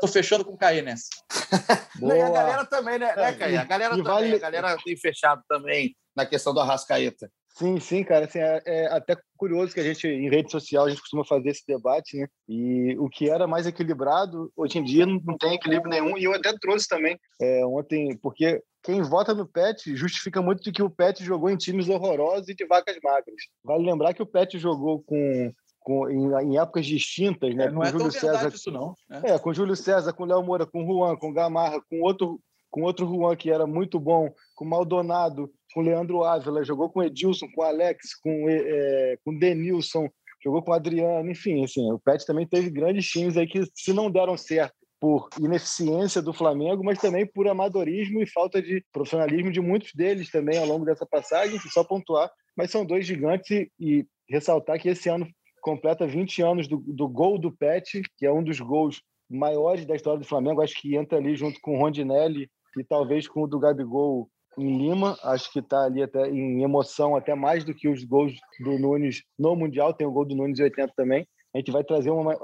[0.00, 1.08] tô fechando com o Caí nessa.
[2.02, 3.56] e a galera também, né, né Caí?
[3.56, 4.34] A galera também, vale...
[4.34, 7.30] a galera tem fechado também na questão do Arrascaeta.
[7.50, 8.24] Sim, sim, cara.
[8.24, 11.50] Assim, é, é, até curioso que a gente, em rede social, a gente costuma fazer
[11.50, 12.26] esse debate, né?
[12.48, 16.16] E o que era mais equilibrado, hoje em dia não, não tem equilíbrio nenhum.
[16.16, 20.72] E eu até trouxe também é, ontem, porque quem vota no Pet justifica muito de
[20.72, 23.36] que o Pet jogou em times horrorosos e de vacas magras.
[23.62, 25.52] Vale lembrar que o Pet jogou com
[25.84, 27.64] com, em, em, épocas distintas, né?
[27.64, 28.94] É, com é Júlio César, isso não.
[29.10, 29.32] É.
[29.32, 33.06] é, com Júlio César, com Léo Moura, com Juan, com Gamarra, com outro com outro
[33.06, 38.14] Juan que era muito bom, com Maldonado, com Leandro Ávila, jogou com Edilson, com Alex,
[38.14, 40.08] com, é, com Denilson,
[40.42, 44.10] jogou com Adriano, enfim, assim, o Pet também teve grandes times aí que se não
[44.10, 49.60] deram certo por ineficiência do Flamengo, mas também por amadorismo e falta de profissionalismo de
[49.60, 54.06] muitos deles também ao longo dessa passagem, só pontuar, mas são dois gigantes e, e
[54.28, 55.26] ressaltar que esse ano
[55.60, 59.96] completa 20 anos do, do gol do Pet, que é um dos gols maiores da
[59.96, 62.48] história do Flamengo, acho que entra ali junto com o Rondinelli
[62.78, 67.16] e talvez com o do Gabigol em Lima, acho que está ali até em emoção,
[67.16, 70.60] até mais do que os gols do Nunes no Mundial, tem o gol do Nunes
[70.60, 71.26] em 80 também.
[71.52, 72.38] A gente vai trazer uma,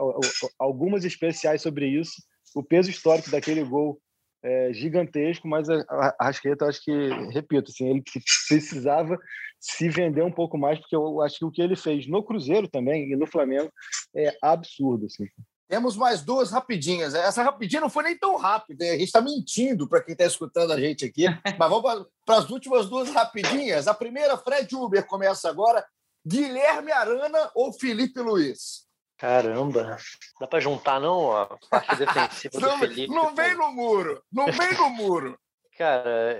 [0.58, 2.12] algumas especiais sobre isso.
[2.58, 4.00] O peso histórico daquele gol
[4.42, 6.90] é gigantesco, mas a Rasqueta, acho que,
[7.30, 8.02] repito, assim, ele
[8.48, 9.16] precisava
[9.60, 12.66] se vender um pouco mais, porque eu acho que o que ele fez no Cruzeiro
[12.66, 13.70] também e no Flamengo
[14.12, 15.06] é absurdo.
[15.06, 15.28] Assim.
[15.68, 17.14] Temos mais duas rapidinhas.
[17.14, 18.84] Essa rapidinha não foi nem tão rápida.
[18.86, 21.26] A gente está mentindo para quem está escutando a gente aqui.
[21.56, 23.86] Mas vamos para as últimas duas rapidinhas.
[23.86, 25.86] A primeira, Fred Uber, começa agora.
[26.26, 28.87] Guilherme Arana ou Felipe Luiz?
[29.18, 29.96] Caramba,
[30.40, 33.12] dá para juntar não a parte defensiva não, do Felipe?
[33.12, 35.38] Não vem no muro, não vem no muro.
[35.76, 36.36] Cara,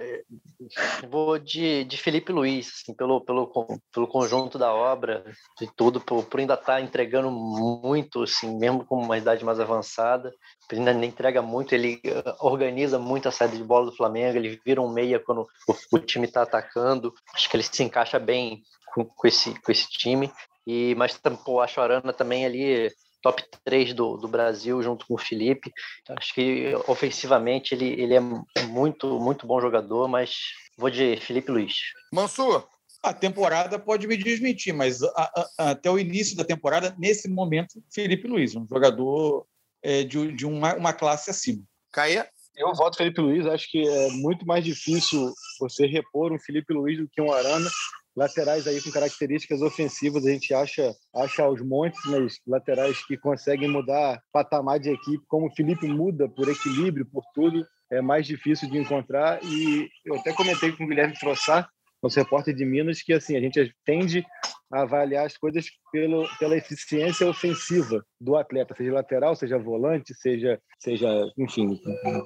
[1.09, 3.49] vou de, de Felipe Luiz, assim, pelo, pelo,
[3.93, 5.25] pelo conjunto da obra,
[5.61, 9.61] de tudo, por, por ainda estar tá entregando muito, assim, mesmo com uma idade mais
[9.61, 10.33] avançada,
[10.73, 14.61] ele ainda entrega muito, ele eh, organiza muito a saída de bola do Flamengo, ele
[14.67, 18.63] vira um meia quando o, o time está atacando, acho que ele se encaixa bem
[18.93, 20.33] com, com, esse, com esse time,
[20.67, 22.91] e, mas pô, acho a Arana também ali
[23.23, 25.73] top 3 do, do Brasil junto com o Felipe.
[26.11, 28.21] Acho que ofensivamente ele, ele é
[28.67, 30.37] muito, muito bom jogador, mas
[30.77, 31.75] vou de Felipe Luiz.
[32.13, 32.67] Mansur.
[33.01, 35.09] A temporada pode me desmentir, mas a,
[35.57, 39.47] a, até o início da temporada, nesse momento, Felipe Luiz, um jogador
[39.83, 41.63] é, de, de uma, uma classe acima.
[41.93, 42.29] Caia?
[42.57, 46.99] Eu voto Felipe Luiz, acho que é muito mais difícil você repor um Felipe Luiz
[46.99, 47.71] do que um Arana
[48.19, 53.69] laterais aí com características ofensivas, a gente acha, acha aos montes, mas laterais que conseguem
[53.69, 58.69] mudar patamar de equipe, como o Felipe muda por equilíbrio, por tudo, é mais difícil
[58.69, 59.39] de encontrar.
[59.45, 61.69] E eu até comentei com o Guilherme Trossar,
[62.03, 64.27] nosso repórter de Minas, que assim a gente tende
[64.73, 70.61] a avaliar as coisas pelo, pela eficiência ofensiva do atleta, seja lateral, seja volante, seja,
[70.79, 71.09] seja
[71.39, 71.81] enfim,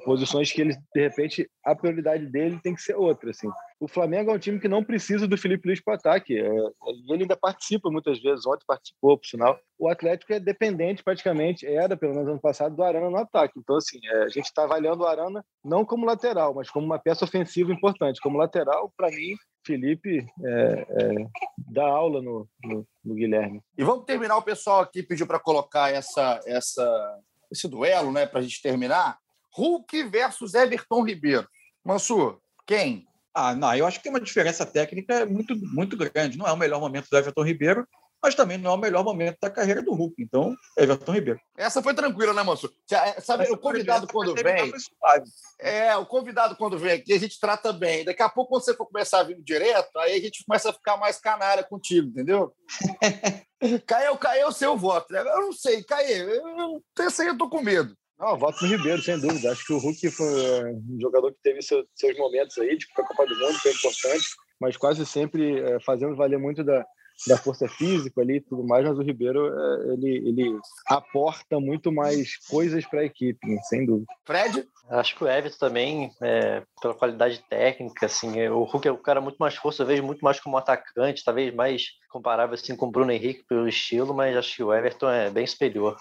[0.05, 3.31] posições que ele, de repente, a prioridade dele tem que ser outra.
[3.31, 3.49] Assim.
[3.83, 6.39] O Flamengo é um time que não precisa do Felipe Luiz para ataque.
[6.39, 6.49] É,
[7.09, 9.59] ele ainda participa muitas vezes, ontem participou, por sinal.
[9.77, 13.59] O Atlético é dependente, praticamente, era, pelo menos ano passado, do Arana no ataque.
[13.59, 16.97] Então, assim, é, a gente está avaliando o Arana não como lateral, mas como uma
[16.97, 18.21] peça ofensiva importante.
[18.21, 19.35] Como lateral, para mim,
[19.67, 21.27] Felipe é, é,
[21.73, 23.61] dá aula no, no, no, Guilherme.
[23.77, 24.37] E vamos terminar.
[24.37, 27.19] O pessoal aqui pediu para colocar essa, essa,
[27.51, 29.19] esse duelo, né, para a gente terminar.
[29.57, 31.49] Hulk versus Everton Ribeiro.
[31.85, 33.09] Mansur, quem?
[33.35, 36.37] Ah, não, eu acho que tem uma diferença técnica muito, muito grande.
[36.37, 37.89] Não é o melhor momento do Everton Ribeiro,
[38.23, 40.15] mas também não é o melhor momento da carreira do Hulk.
[40.23, 41.41] Então, Everton Ribeiro.
[41.57, 42.71] Essa foi tranquila, né, Mansur?
[42.91, 44.73] É, sabe, o convidado quando vem.
[45.59, 48.05] É, o convidado quando vem aqui, a gente trata bem.
[48.05, 50.73] Daqui a pouco, quando você for começar a vir direto, aí a gente começa a
[50.73, 52.53] ficar mais canalha contigo, entendeu?
[53.87, 55.13] Caio, Caio, o seu voto.
[55.13, 55.21] Né?
[55.21, 56.83] Eu não sei, Caio, eu, eu,
[57.27, 57.97] eu tô com medo.
[58.23, 59.51] Não, voto no Ribeiro, sem dúvida.
[59.51, 63.05] Acho que o Hulk foi um jogador que teve seus, seus momentos aí, tipo a
[63.05, 64.27] Copa do Mundo, é importante,
[64.61, 66.87] mas quase sempre é, fazendo valer muito da,
[67.27, 71.91] da força física ali e tudo mais, mas o Ribeiro é, ele, ele aporta muito
[71.91, 74.07] mais coisas para a equipe, sem dúvida.
[74.25, 74.69] Fred?
[74.89, 78.97] Acho que o Everton também, é, pela qualidade técnica, assim, é, o Hulk é um
[78.97, 82.87] cara muito mais força, eu vejo muito mais como atacante, talvez mais comparável assim com
[82.87, 85.97] o Bruno Henrique pelo estilo, mas acho que o Everton é bem superior.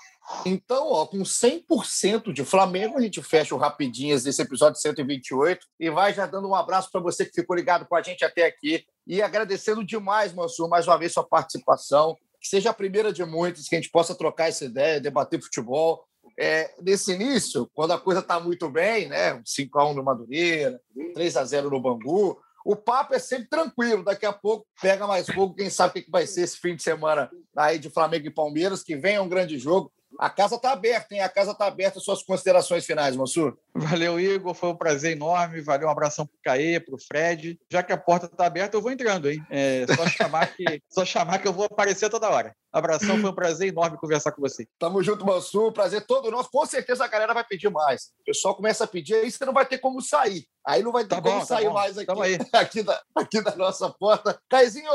[0.45, 5.89] Então, ó, com 100% de Flamengo, a gente fecha o Rapidinhas desse episódio 128 e
[5.89, 8.83] vai já dando um abraço para você que ficou ligado com a gente até aqui
[9.07, 12.17] e agradecendo demais, Mansur, mais uma vez sua participação.
[12.39, 16.03] Que seja a primeira de muitas, que a gente possa trocar essa ideia, debater futebol.
[16.43, 19.39] É, nesse início, quando a coisa está muito bem, né?
[19.43, 20.81] 5x1 no Madureira,
[21.15, 24.03] 3x0 no Bangu, o papo é sempre tranquilo.
[24.03, 25.53] Daqui a pouco pega mais fogo.
[25.53, 28.81] Quem sabe o que vai ser esse fim de semana aí de Flamengo e Palmeiras,
[28.81, 29.93] que vem um grande jogo.
[30.19, 31.21] A casa está aberta, hein?
[31.21, 31.99] A casa está aberta.
[31.99, 33.57] Suas considerações finais, Mansur.
[33.73, 34.53] Valeu, Igor.
[34.53, 35.61] Foi um prazer enorme.
[35.61, 37.59] Valeu, um abração para o Caê, para o Fred.
[37.71, 39.43] Já que a porta está aberta, eu vou entrando, hein?
[39.49, 42.55] É só chamar que, só chamar que eu vou aparecer toda hora.
[42.71, 44.65] Abração, foi um prazer enorme conversar com você.
[44.79, 45.73] Tamo junto, Mansur.
[45.73, 46.49] Prazer todo nosso.
[46.49, 48.11] Com certeza a galera vai pedir mais.
[48.21, 50.45] O pessoal começa a pedir, aí você não vai ter como sair.
[50.65, 52.11] Aí não vai ter tá como bom, tá sair tá mais aqui,
[52.53, 54.39] aqui, da, aqui da nossa porta.
[54.47, 54.91] Caizinho,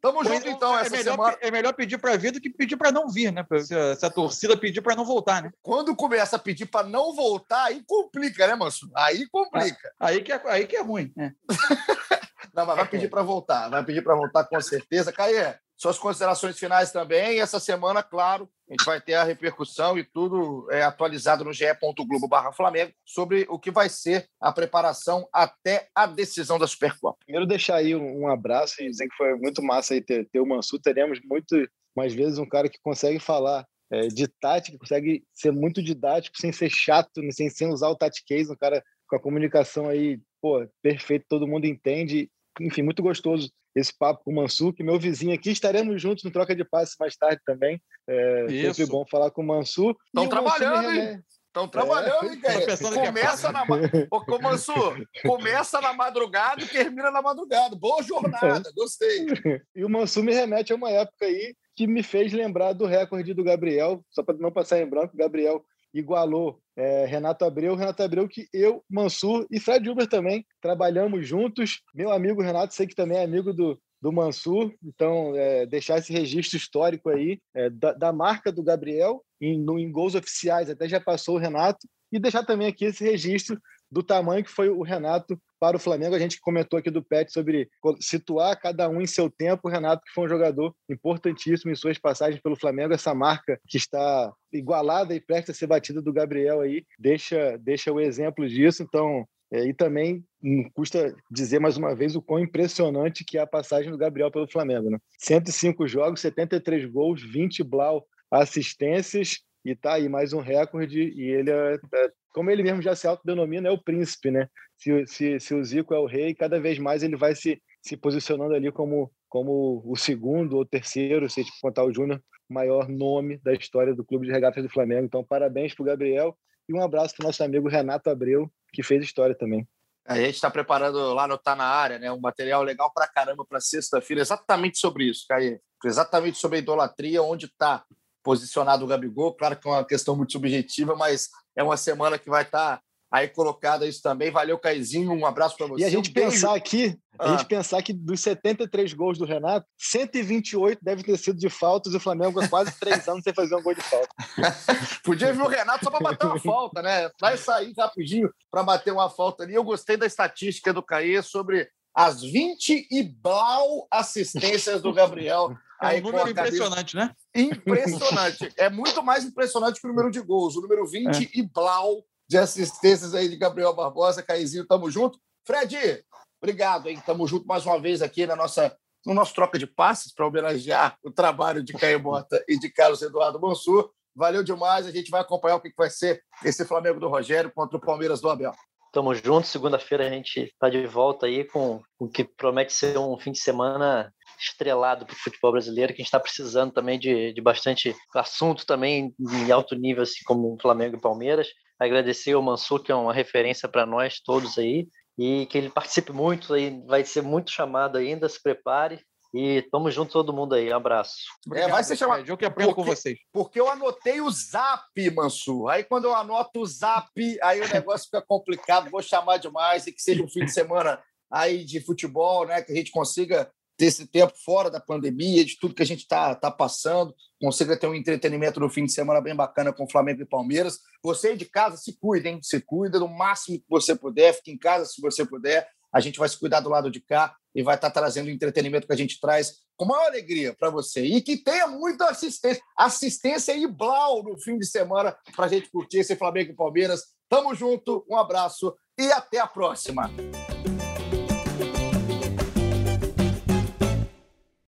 [0.00, 1.38] tamo pois junto então é essa melhor, semana.
[1.40, 3.44] É melhor pedir para vir do que pedir para não vir, né?
[3.64, 5.50] Se a, se a torcida pedir para não voltar, né?
[5.62, 8.90] Quando começa a pedir para não voltar, aí complica, né, Mansur?
[8.94, 9.92] Aí complica.
[9.98, 11.12] Aí que é, aí que é ruim.
[11.18, 11.32] É.
[12.52, 13.70] não, mas vai pedir para voltar.
[13.70, 15.12] Vai pedir para voltar com certeza.
[15.12, 17.36] Caê, suas considerações finais também.
[17.36, 21.52] E essa semana, claro, a gente vai ter a repercussão e tudo é, atualizado no
[21.52, 27.18] ge.globo barra Flamengo sobre o que vai ser a preparação até a decisão da Supercopa.
[27.24, 30.46] Primeiro deixar aí um abraço e dizer que foi muito massa aí ter, ter o
[30.46, 30.80] Mansur.
[30.80, 31.54] Teremos muito
[31.96, 36.52] mais vezes um cara que consegue falar é, de tática, consegue ser muito didático sem
[36.52, 41.26] ser chato, sem, sem usar o tatiquês, um cara com a comunicação aí, pô, perfeito,
[41.28, 42.28] todo mundo entende.
[42.60, 45.50] Enfim, muito gostoso esse papo com o Mansur, que meu vizinho aqui.
[45.50, 47.80] Estaremos juntos no Troca de Passes mais tarde também.
[48.08, 48.74] É Isso.
[48.74, 49.94] sempre bom falar com o Mansur.
[50.06, 51.22] Estão trabalhando, hein?
[51.46, 53.06] Estão trabalhando, hein, cara?
[53.06, 53.64] Começa na
[54.10, 57.76] Ô, Mansur, começa na madrugada e termina na madrugada.
[57.76, 59.26] Boa jornada, gostei.
[59.74, 63.34] E o Mansur me remete a uma época aí que me fez lembrar do recorde
[63.34, 65.62] do Gabriel, só para não passar em branco, Gabriel
[65.98, 67.74] igualou é, Renato Abreu.
[67.74, 71.80] Renato Abreu, que eu, Mansur e Fred Uber também trabalhamos juntos.
[71.94, 76.12] Meu amigo Renato, sei que também é amigo do, do Mansur, então é, deixar esse
[76.12, 80.88] registro histórico aí é, da, da, marca do Gabriel em, no, em gols oficiais, até
[80.88, 84.82] já passou o Renato, e deixar também aqui esse registro do tamanho que foi o
[84.82, 86.14] Renato para o Flamengo.
[86.14, 87.68] A gente comentou aqui do Pet sobre
[88.00, 89.68] situar cada um em seu tempo.
[89.68, 93.76] O Renato, que foi um jogador importantíssimo em suas passagens pelo Flamengo, essa marca que
[93.76, 98.82] está igualada e presta a ser batida do Gabriel aí, deixa, deixa o exemplo disso.
[98.82, 103.40] Então, é, e também não custa dizer mais uma vez o quão impressionante que é
[103.40, 104.90] a passagem do Gabriel pelo Flamengo.
[104.90, 104.98] Né?
[105.18, 111.50] 105 jogos, 73 gols, 20 blau assistências e tá aí mais um recorde e ele
[111.50, 114.48] é, é como ele mesmo já se autodenomina, é o príncipe, né?
[114.76, 117.96] Se, se, se o Zico é o rei, cada vez mais ele vai se, se
[117.96, 122.88] posicionando ali como, como o segundo ou terceiro, se a gente contar o Júnior, maior
[122.88, 125.06] nome da história do Clube de Regatas do Flamengo.
[125.06, 126.38] Então, parabéns para o Gabriel
[126.68, 129.66] e um abraço para o nosso amigo Renato Abreu, que fez história também.
[130.06, 132.12] A gente está preparando lá no Tá na Área, né?
[132.12, 135.58] Um material legal para caramba para sexta-feira, exatamente sobre isso, Caí.
[135.84, 137.84] Exatamente sobre a idolatria, onde está
[138.26, 139.32] posicionado o Gabigol.
[139.34, 142.82] Claro que é uma questão muito subjetiva, mas é uma semana que vai estar tá
[143.08, 144.32] aí colocada isso também.
[144.32, 145.84] Valeu, Caizinho, um abraço para você.
[145.84, 147.44] E a gente um pensar aqui, a gente ah.
[147.44, 152.00] pensar que dos 73 gols do Renato, 128 deve ter sido de faltas e o
[152.00, 154.08] Flamengo há quase três anos sem fazer um gol de falta.
[155.04, 157.08] Podia ver o Renato só para bater uma falta, né?
[157.20, 159.54] Vai sair rapidinho para bater uma falta ali.
[159.54, 165.56] Eu gostei da estatística do Caê sobre as 20 e blau assistências do Gabriel.
[165.82, 167.14] É um número impressionante, né?
[167.34, 168.52] Impressionante.
[168.56, 170.56] É muito mais impressionante que o número de gols.
[170.56, 171.38] O número 20 é.
[171.38, 174.22] e blau de assistências aí de Gabriel Barbosa.
[174.22, 175.18] Caizinho, tamo junto.
[175.44, 176.04] Fred,
[176.40, 177.00] obrigado, hein?
[177.04, 180.96] Tamo junto mais uma vez aqui na nossa, no nosso troca de passes para homenagear
[181.04, 183.90] o trabalho de Caio Mota e de Carlos Eduardo Mansur.
[184.14, 184.86] Valeu demais.
[184.86, 188.20] A gente vai acompanhar o que vai ser esse Flamengo do Rogério contra o Palmeiras
[188.20, 188.52] do Abel.
[188.92, 189.46] Tamo junto.
[189.46, 193.38] Segunda-feira a gente está de volta aí com o que promete ser um fim de
[193.38, 197.94] semana estrelado para o futebol brasileiro, que a gente está precisando também de, de bastante
[198.14, 201.48] assunto também em alto nível, assim como Flamengo e Palmeiras.
[201.78, 206.12] Agradecer ao Mansur, que é uma referência para nós todos aí, e que ele participe
[206.12, 209.00] muito aí, vai ser muito chamado ainda, se prepare.
[209.34, 210.72] E tamo junto todo mundo aí.
[210.72, 211.16] abraço.
[211.44, 212.26] Obrigado, é, vai ser chamado.
[212.26, 213.18] Eu que aprendo porque, com vocês.
[213.30, 215.68] Porque eu anotei o zap, Mansur.
[215.68, 217.10] Aí quando eu anoto o zap,
[217.42, 218.88] aí o negócio fica complicado.
[218.88, 222.62] Vou chamar demais e que seja um fim de semana aí de futebol, né?
[222.62, 226.00] Que a gente consiga ter esse tempo fora da pandemia, de tudo que a gente
[226.00, 230.22] está tá passando, consiga ter um entretenimento no fim de semana bem bacana com Flamengo
[230.22, 230.78] e Palmeiras.
[231.02, 232.40] Você aí de casa, se cuida, hein?
[232.42, 235.68] Se cuida do máximo que você puder, fique em casa se você puder.
[235.92, 238.30] A gente vai se cuidar do lado de cá e vai estar tá trazendo o
[238.30, 241.02] entretenimento que a gente traz com maior alegria para você.
[241.02, 242.62] E que tenha muita assistência.
[242.76, 247.02] Assistência e blau no fim de semana para a gente curtir esse Flamengo e Palmeiras.
[247.28, 250.10] Tamo junto, um abraço e até a próxima.